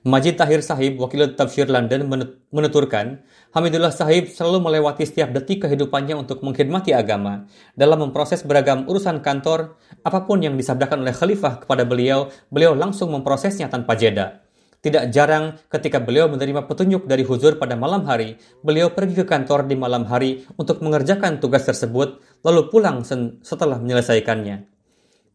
[0.03, 2.11] Majid Tahir Sahib, wakil tafsir London,
[2.51, 3.23] menuturkan,
[3.55, 7.47] Hamidullah Sahib selalu melewati setiap detik kehidupannya untuk mengkhidmati agama.
[7.79, 13.15] Dalam memproses beragam urusan kantor, apa pun yang disabdakan oleh khalifah kepada beliau, beliau langsung
[13.15, 14.42] memprosesnya tanpa jeda.
[14.83, 18.35] Tidak jarang ketika beliau menerima petunjuk dari huzur pada malam hari,
[18.67, 23.07] beliau pergi ke kantor di malam hari untuk mengerjakan tugas tersebut, lalu pulang
[23.47, 24.67] setelah menyelesaikannya.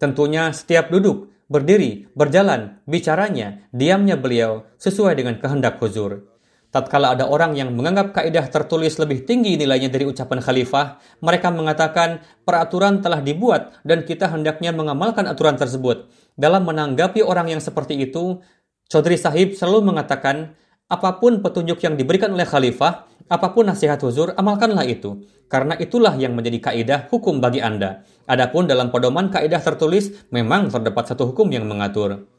[0.04, 6.28] Tentunya setiap duduk, berdiri, berjalan, bicaranya, diamnya beliau sesuai dengan kehendak huzur.
[6.68, 12.20] Tatkala ada orang yang menganggap kaidah tertulis lebih tinggi nilainya dari ucapan khalifah, mereka mengatakan
[12.44, 16.12] peraturan telah dibuat dan kita hendaknya mengamalkan aturan tersebut.
[16.36, 18.44] Dalam menanggapi orang yang seperti itu,
[18.88, 20.56] Chaudhry Sahib selalu mengatakan,
[20.88, 25.28] apa pun petunjuk yang diberikan oleh khalifah, apa pun nasihat huzur, amalkanlah itu.
[25.52, 28.08] Karena itulah yang menjadi kaidah hukum bagi Anda.
[28.24, 32.32] Adapun dalam pedoman kaidah tertulis, memang terdapat satu hukum yang mengatur.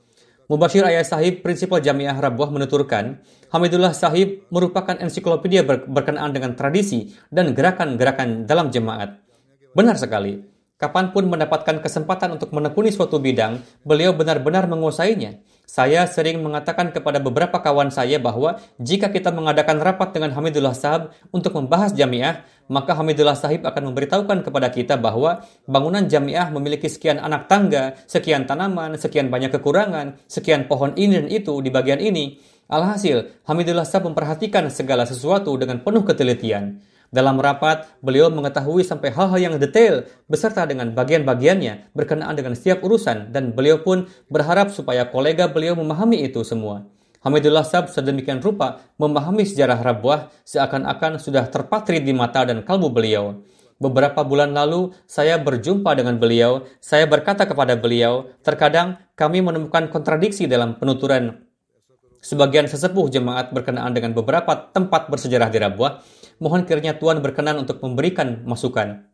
[0.48, 3.20] Mubashir Ayah Sahib, prinsipal Jamiah Rabuah menuturkan,
[3.52, 9.20] Hamidullah Sahib merupakan ensiklopedia berkenaan dengan tradisi dan gerakan-gerakan dalam jemaat.
[9.76, 10.40] Benar sekali.
[10.80, 15.36] Kapan pun mendapatkan kesempatan untuk menekuni suatu bidang, beliau benar-benar menguasainya.
[15.68, 21.12] Saya sering mengatakan kepada beberapa kawan saya bahwa jika kita mengadakan rapat dengan Hamidullah Sahib
[21.28, 22.40] untuk membahas jamiah,
[22.72, 28.48] maka Hamidullah Sahib akan memberitahukan kepada kita bahwa bangunan jamiah memiliki sekian anak tangga, sekian
[28.48, 32.40] tanaman, sekian banyak kekurangan, sekian pohon ini dan itu di bagian ini.
[32.72, 36.80] Alhasil, Hamidullah Sahib memperhatikan segala sesuatu dengan penuh ketelitian.
[37.08, 43.32] Dalam rapat, beliau mengetahui sampai hal-hal yang detail beserta dengan bagian-bagiannya berkenaan dengan setiap urusan
[43.32, 46.84] dan beliau pun berharap supaya kolega beliau memahami itu semua.
[47.24, 53.40] Hamidullah Sab sedemikian rupa memahami sejarah Rabuah seakan-akan sudah terpatri di mata dan kalbu beliau.
[53.78, 56.66] Beberapa bulan lalu, saya berjumpa dengan beliau.
[56.82, 61.46] Saya berkata kepada beliau, terkadang kami menemukan kontradiksi dalam penuturan
[62.18, 65.92] sebagian sesepuh jemaat berkenaan dengan beberapa tempat bersejarah di Rabuah
[66.38, 69.06] Mohon kiranya Tuhan berkenan untuk memberikan masukan.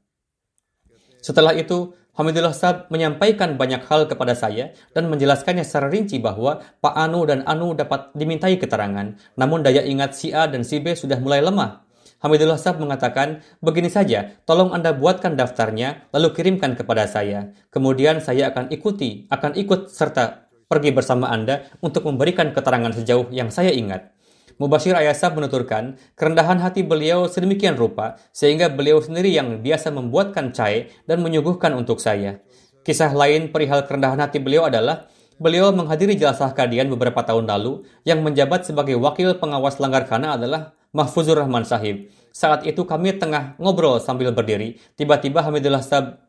[1.24, 6.94] Setelah itu, Hamidullah Sab menyampaikan banyak hal kepada saya dan menjelaskannya secara rinci bahwa Pak
[6.94, 11.18] Anu dan Anu dapat dimintai keterangan, namun daya ingat si A dan si B sudah
[11.18, 11.82] mulai lemah.
[12.22, 17.50] Hamidullah Sab mengatakan, begini saja, tolong Anda buatkan daftarnya, lalu kirimkan kepada saya.
[17.74, 23.50] Kemudian saya akan ikuti, akan ikut serta pergi bersama Anda untuk memberikan keterangan sejauh yang
[23.50, 24.13] saya ingat.
[24.54, 30.90] Mubashir Ayasab menuturkan, kerendahan hati beliau sedemikian rupa sehingga beliau sendiri yang biasa membuatkan cai
[31.10, 32.38] dan menyuguhkan untuk saya.
[32.86, 35.10] Kisah lain perihal kerendahan hati beliau adalah
[35.42, 40.76] beliau menghadiri jelasah kadian beberapa tahun lalu yang menjabat sebagai wakil pengawas langgar kana adalah
[40.94, 42.06] Mahfuzur Rahman Sahib.
[42.30, 46.22] Saat itu kami tengah ngobrol sambil berdiri, tiba-tiba Hamidullah Sahib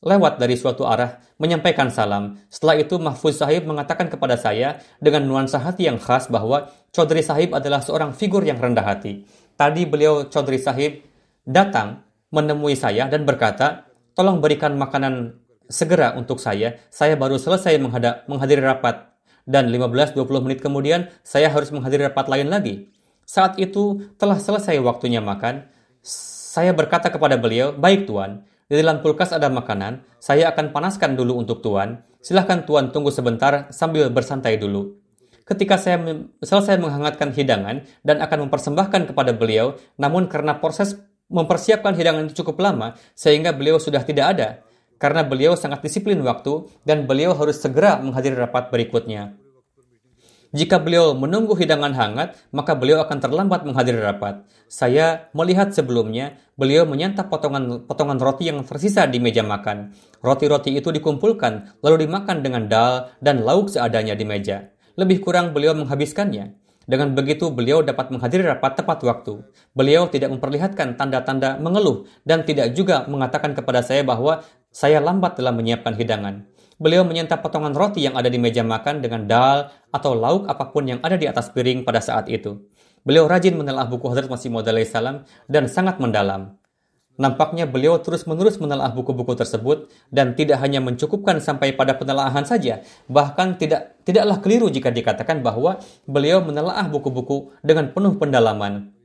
[0.00, 2.40] lewat dari suatu arah, menyampaikan salam.
[2.48, 7.52] Setelah itu Mahfuz Sahib mengatakan kepada saya dengan nuansa hati yang khas bahwa Chaudhry Sahib
[7.52, 9.28] adalah seorang figur yang rendah hati.
[9.60, 11.04] Tadi beliau Chaudhry Sahib
[11.44, 12.00] datang
[12.32, 15.36] menemui saya dan berkata, tolong berikan makanan
[15.68, 16.80] segera untuk saya.
[16.88, 17.76] Saya baru selesai
[18.24, 19.12] menghadiri rapat
[19.44, 22.88] dan 15-20 menit kemudian saya harus menghadiri rapat lain lagi.
[23.28, 25.68] Saat itu telah selesai waktunya makan.
[26.50, 31.42] Saya berkata kepada beliau, baik tuan, di dalam kulkas ada makanan, saya akan panaskan dulu
[31.42, 32.06] untuk Tuan.
[32.22, 34.94] Silahkan Tuan tunggu sebentar sambil bersantai dulu.
[35.42, 35.98] Ketika saya
[36.38, 40.94] selesai menghangatkan hidangan dan akan mempersembahkan kepada beliau, namun karena proses
[41.26, 44.48] mempersiapkan hidangan itu cukup lama, sehingga beliau sudah tidak ada.
[45.02, 49.34] Karena beliau sangat disiplin waktu dan beliau harus segera menghadiri rapat berikutnya.
[50.50, 54.42] Jika beliau menunggu hidangan hangat, maka beliau akan terlambat menghadiri rapat.
[54.66, 59.94] Saya melihat sebelumnya, beliau menyantap potongan-potongan roti yang tersisa di meja makan.
[60.18, 64.74] Roti-roti itu dikumpulkan, lalu dimakan dengan dal dan lauk seadanya di meja.
[64.98, 66.58] Lebih kurang beliau menghabiskannya.
[66.90, 69.46] Dengan begitu, beliau dapat menghadiri rapat tepat waktu.
[69.78, 74.42] Beliau tidak memperlihatkan tanda-tanda mengeluh dan tidak juga mengatakan kepada saya bahwa
[74.74, 76.49] saya lambat dalam menyiapkan hidangan.
[76.80, 80.88] Beliau menyantap potongan roti yang ada di meja makan dengan dal atau lauk apa pun
[80.88, 82.56] yang ada di atas piring pada saat itu.
[83.04, 86.56] Beliau rajin menelaah buku Hadrat Masih Maud salam dan sangat mendalam.
[87.20, 92.80] Nampaknya beliau terus-menerus menelaah buku-buku tersebut dan tidak hanya mencukupkan sampai pada penelaahan saja,
[93.12, 98.96] bahkan tidak tidaklah keliru jika dikatakan bahwa beliau menelaah buku-buku dengan penuh pendalaman.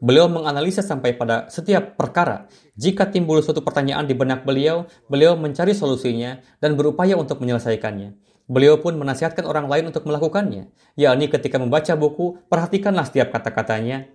[0.00, 2.48] Beliau menganalisa sampai pada setiap perkara.
[2.72, 8.16] Jika timbul suatu pertanyaan di benak beliau, beliau mencari solusinya dan berupaya untuk menyelesaikannya.
[8.48, 14.08] Beliau pun menasihatkan orang lain untuk melakukannya, yakni ketika membaca buku, perhatikanlah setiap kata-katanya.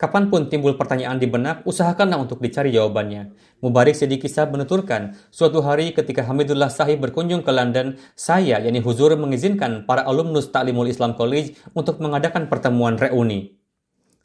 [0.00, 3.30] Kapan pun timbul pertanyaan di benak, usahakanlah untuk dicari jawabannya.
[3.62, 9.84] Mubarik Siddiqisah menuturkan, suatu hari ketika Hamidullah Sahib berkunjung ke London, saya, yakni Huzur, mengizinkan
[9.84, 13.59] para alumnus Ta'limul Islam College untuk mengadakan pertemuan reuni.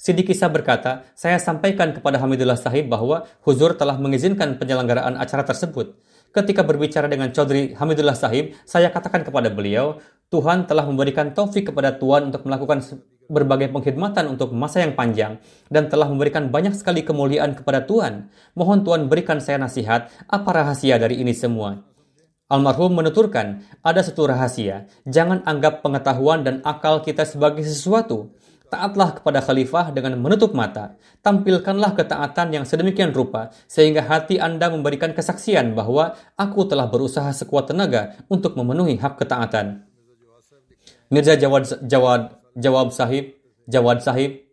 [0.06, 5.98] Sidi Kisah berkata, saya sampaikan kepada Hamidullah Sahib bahwa Huzur telah mengizinkan penyelenggaraan acara tersebut.
[6.30, 9.98] Ketika berbicara dengan Chaudhry Hamidullah Sahib, saya katakan kepada beliau,
[10.30, 12.86] Tuhan telah memberikan taufik kepada Tuhan untuk melakukan
[13.26, 15.42] berbagai pengkhidmatan untuk masa yang panjang
[15.74, 18.30] dan telah memberikan banyak sekali kemuliaan kepada Tuhan.
[18.54, 21.82] Mohon Tuhan berikan saya nasihat, apa rahasia dari ini semua?
[22.46, 28.38] Almarhum menuturkan, ada satu rahasia, jangan anggap pengetahuan dan akal kita sebagai sesuatu.
[28.76, 31.00] Taatlah kepada khalifah dengan menutup mata.
[31.24, 37.72] Tampilkanlah ketaatan yang sedemikian rupa sehingga hati Anda memberikan kesaksian bahwa aku telah berusaha sekuat
[37.72, 39.88] tenaga untuk memenuhi hak ketaatan.
[41.08, 44.44] Mirza Jawad, Jawad, Jawab Sahib, Jawad Sahib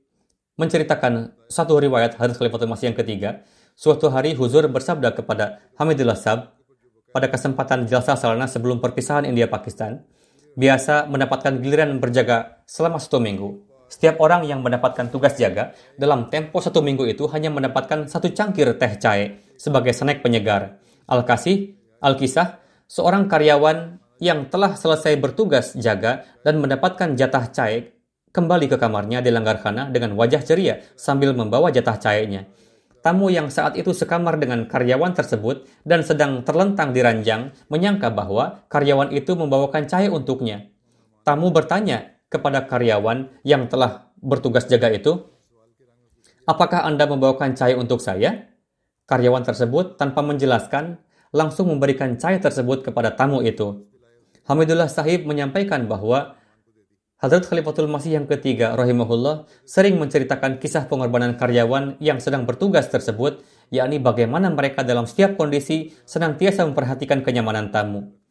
[0.54, 3.42] menceritakan satu riwayat Hadis Khalifatul Masih yang ketiga.
[3.74, 6.54] Suatu hari Huzur bersabda kepada Hamidullah Sab
[7.10, 10.06] pada kesempatan jelasa salana sebelum perpisahan India Pakistan,
[10.54, 13.71] biasa mendapatkan giliran berjaga selama satu minggu.
[13.92, 18.72] Setiap orang yang mendapatkan tugas jaga dalam tempo satu minggu itu hanya mendapatkan satu cangkir
[18.80, 20.80] teh cair sebagai snack penyegar.
[21.04, 22.56] Al-Kasih, Al-Kisah,
[22.88, 27.92] seorang karyawan yang telah selesai bertugas jaga dan mendapatkan jatah cair
[28.32, 32.48] kembali ke kamarnya di Langgarkhana dengan wajah ceria sambil membawa jatah cairnya.
[33.04, 38.64] Tamu yang saat itu sekamar dengan karyawan tersebut dan sedang terlentang di ranjang menyangka bahwa
[38.72, 40.72] karyawan itu membawakan cair untuknya.
[41.28, 45.20] Tamu bertanya kepada karyawan yang telah bertugas jaga itu,
[46.48, 48.48] "Apakah Anda membawakan cahaya untuk saya?"
[49.04, 50.96] Karyawan tersebut tanpa menjelaskan
[51.36, 53.84] langsung memberikan cahaya tersebut kepada tamu itu.
[54.48, 56.40] Hamidullah Sahib menyampaikan bahwa
[57.22, 63.46] Hadrat Khalifatul Masih yang ketiga rahimahullah sering menceritakan kisah pengorbanan karyawan yang sedang bertugas tersebut,
[63.70, 68.21] yakni bagaimana mereka dalam setiap kondisi senantiasa memperhatikan kenyamanan tamu.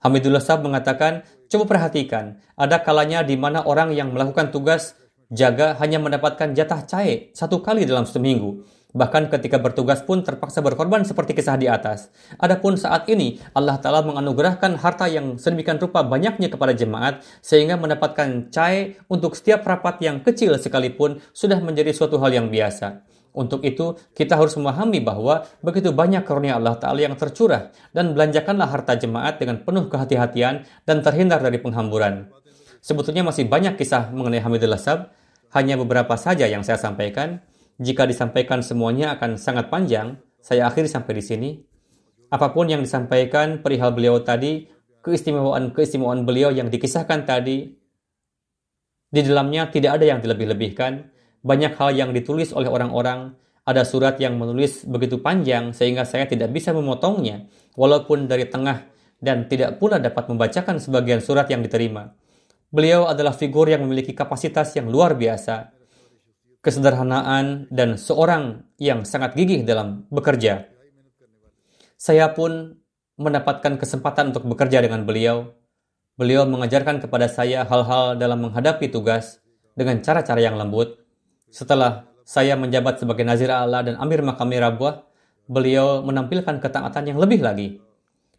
[0.00, 4.96] Hamidullah Sahib mengatakan, coba perhatikan, ada kalanya di mana orang yang melakukan tugas
[5.28, 8.64] jaga hanya mendapatkan jatah cair satu kali dalam seminggu.
[8.90, 12.10] Bahkan ketika bertugas pun terpaksa berkorban seperti kisah di atas.
[12.42, 18.50] Adapun saat ini, Allah Ta'ala menganugerahkan harta yang sedemikian rupa banyaknya kepada jemaat, sehingga mendapatkan
[18.50, 23.06] cair untuk setiap rapat yang kecil sekalipun sudah menjadi suatu hal yang biasa.
[23.30, 28.66] Untuk itu, kita harus memahami bahwa begitu banyak karunia Allah Ta'ala yang tercurah dan belanjakanlah
[28.66, 32.26] harta jemaat dengan penuh kehati-hatian dan terhindar dari penghamburan.
[32.82, 35.14] Sebetulnya masih banyak kisah mengenai Hamidullah Sab,
[35.54, 37.38] hanya beberapa saja yang saya sampaikan.
[37.80, 41.50] Jika disampaikan semuanya akan sangat panjang, saya akhiri sampai di sini.
[42.30, 44.66] Apa pun yang disampaikan perihal beliau tadi,
[45.06, 47.78] keistimewaan-keistimewaan beliau yang dikisahkan tadi,
[49.10, 51.09] di dalamnya tidak ada yang dilebih-lebihkan,
[51.40, 56.50] banyak hal yang ditulis oleh orang-orang, ada surat yang menulis begitu panjang sehingga saya tidak
[56.50, 58.88] bisa memotongnya, walaupun dari tengah
[59.20, 62.16] dan tidak pula dapat membacakan sebagian surat yang diterima.
[62.70, 65.74] Beliau adalah figur yang memiliki kapasitas yang luar biasa,
[66.64, 70.70] kesederhanaan, dan seorang yang sangat gigih dalam bekerja.
[72.00, 72.80] Saya pun
[73.20, 75.52] mendapatkan kesempatan untuk bekerja dengan beliau.
[76.16, 79.40] Beliau mengajarkan kepada saya hal-hal dalam menghadapi tugas
[79.76, 80.99] dengan cara-cara yang lembut,
[81.50, 85.02] setelah saya menjabat sebagai Nazir Allah dan Amir Makami Rabuah,
[85.50, 87.82] beliau menampilkan ketaatan yang lebih lagi.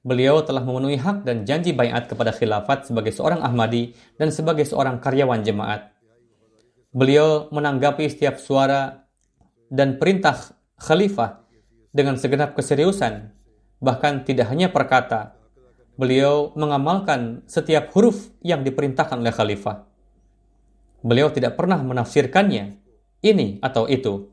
[0.01, 4.97] Beliau telah memenuhi hak dan janji bayat kepada khilafat sebagai seorang Ahmadi dan sebagai seorang
[4.97, 5.93] karyawan jemaat.
[6.89, 9.05] Beliau menanggapi setiap suara
[9.69, 11.45] dan perintah khalifah
[11.93, 13.29] dengan segenap keseriusan,
[13.77, 15.37] bahkan tidak hanya perkata.
[15.99, 19.85] Beliau mengamalkan setiap huruf yang diperintahkan oleh khalifah.
[21.05, 22.80] Beliau tidak pernah menafsirkannya
[23.21, 24.29] ini atau itu.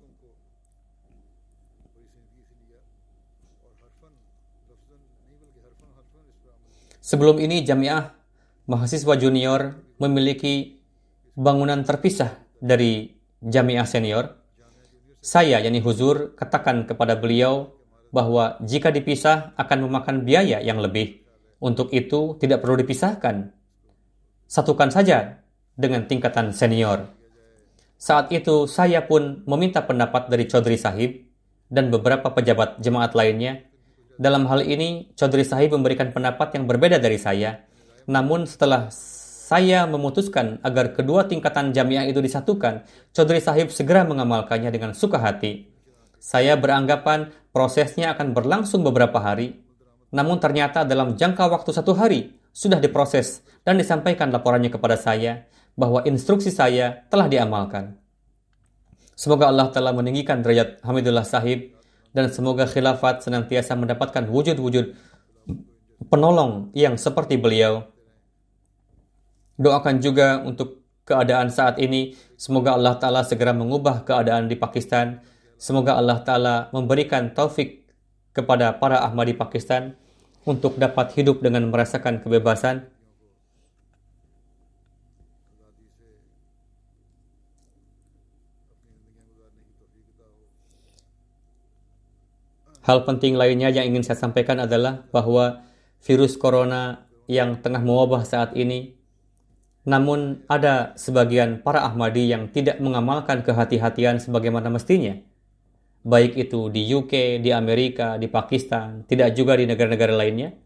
[7.00, 8.12] Sebelum ini jamiah
[8.68, 10.76] mahasiswa junior memiliki
[11.32, 14.36] bangunan terpisah dari jamiah senior.
[15.24, 17.72] Saya, yani Huzur, katakan kepada beliau
[18.12, 21.24] bahwa jika dipisah akan memakan biaya yang lebih.
[21.58, 23.50] Untuk itu tidak perlu dipisahkan.
[24.46, 25.42] Satukan saja
[25.74, 27.17] dengan tingkatan senior.
[27.98, 31.18] Saat itu saya pun meminta pendapat dari Chaudhry Sahib
[31.66, 33.66] dan beberapa pejabat jemaat lainnya.
[34.14, 37.66] Dalam hal ini, Chaudhry Sahib memberikan pendapat yang berbeda dari saya.
[38.06, 44.94] Namun setelah saya memutuskan agar kedua tingkatan jamiah itu disatukan, Chaudhry Sahib segera mengamalkannya dengan
[44.94, 45.66] suka hati.
[46.22, 49.58] Saya beranggapan prosesnya akan berlangsung beberapa hari,
[50.14, 56.02] namun ternyata dalam jangka waktu satu hari sudah diproses dan disampaikan laporannya kepada saya bahwa
[56.02, 57.94] instruksi saya telah diamalkan.
[59.14, 61.70] Semoga Allah telah meninggikan derajat Hamidullah Sahib
[62.10, 64.98] dan semoga khilafat senantiasa mendapatkan wujud-wujud
[66.10, 67.86] penolong yang seperti beliau.
[69.58, 72.14] Doakan juga untuk keadaan saat ini.
[72.34, 75.22] Semoga Allah Ta'ala segera mengubah keadaan di Pakistan.
[75.58, 77.86] Semoga Allah Ta'ala memberikan taufik
[78.34, 79.98] kepada para Ahmadi Pakistan
[80.46, 82.86] untuk dapat hidup dengan merasakan kebebasan
[92.88, 95.60] Hal penting lainnya yang ingin saya sampaikan adalah bahwa
[96.00, 98.96] virus corona yang tengah mewabah saat ini,
[99.84, 105.20] namun ada sebagian para Ahmadi yang tidak mengamalkan kehati-hatian sebagaimana mestinya.
[106.00, 110.56] Baik itu di UK, di Amerika, di Pakistan, tidak juga di negara-negara lainnya.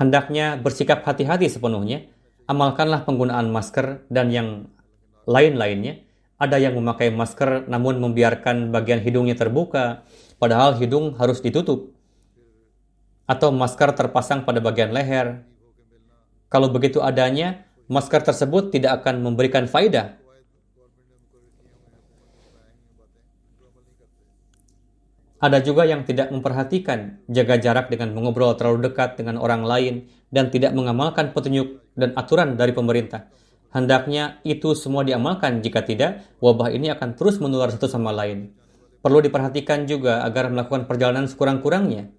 [0.00, 2.08] Hendaknya bersikap hati-hati sepenuhnya,
[2.48, 4.72] amalkanlah penggunaan masker dan yang
[5.28, 6.00] lain-lainnya.
[6.40, 10.08] Ada yang memakai masker namun membiarkan bagian hidungnya terbuka,
[10.42, 11.94] padahal hidung harus ditutup.
[13.30, 15.46] Atau masker terpasang pada bagian leher.
[16.50, 20.18] Kalau begitu adanya, masker tersebut tidak akan memberikan faidah.
[25.42, 30.50] Ada juga yang tidak memperhatikan jaga jarak dengan mengobrol terlalu dekat dengan orang lain dan
[30.50, 33.26] tidak mengamalkan petunjuk dan aturan dari pemerintah.
[33.74, 38.54] Hendaknya itu semua diamalkan, jika tidak, wabah ini akan terus menular satu sama lain.
[39.02, 42.14] Perlu diperhatikan juga agar melakukan perjalanan sekurang-kurangnya.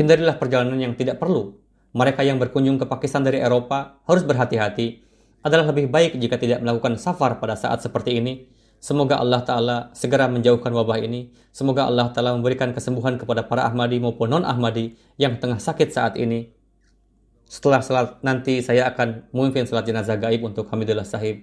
[0.00, 1.60] Hindarilah perjalanan yang tidak perlu.
[1.92, 5.04] Mereka yang berkunjung ke Pakistan dari Eropa harus berhati-hati.
[5.44, 10.30] Adalah lebih baik jika tidak melakukan safar pada saat seperti ini Semoga Allah Ta'ala segera
[10.30, 11.34] menjauhkan wabah ini.
[11.50, 16.54] Semoga Allah Ta'ala memberikan kesembuhan kepada para Ahmadi maupun non-Ahmadi yang tengah sakit saat ini.
[17.42, 21.42] Setelah salat nanti saya akan memimpin salat jenazah gaib untuk Hamidullah Sahib.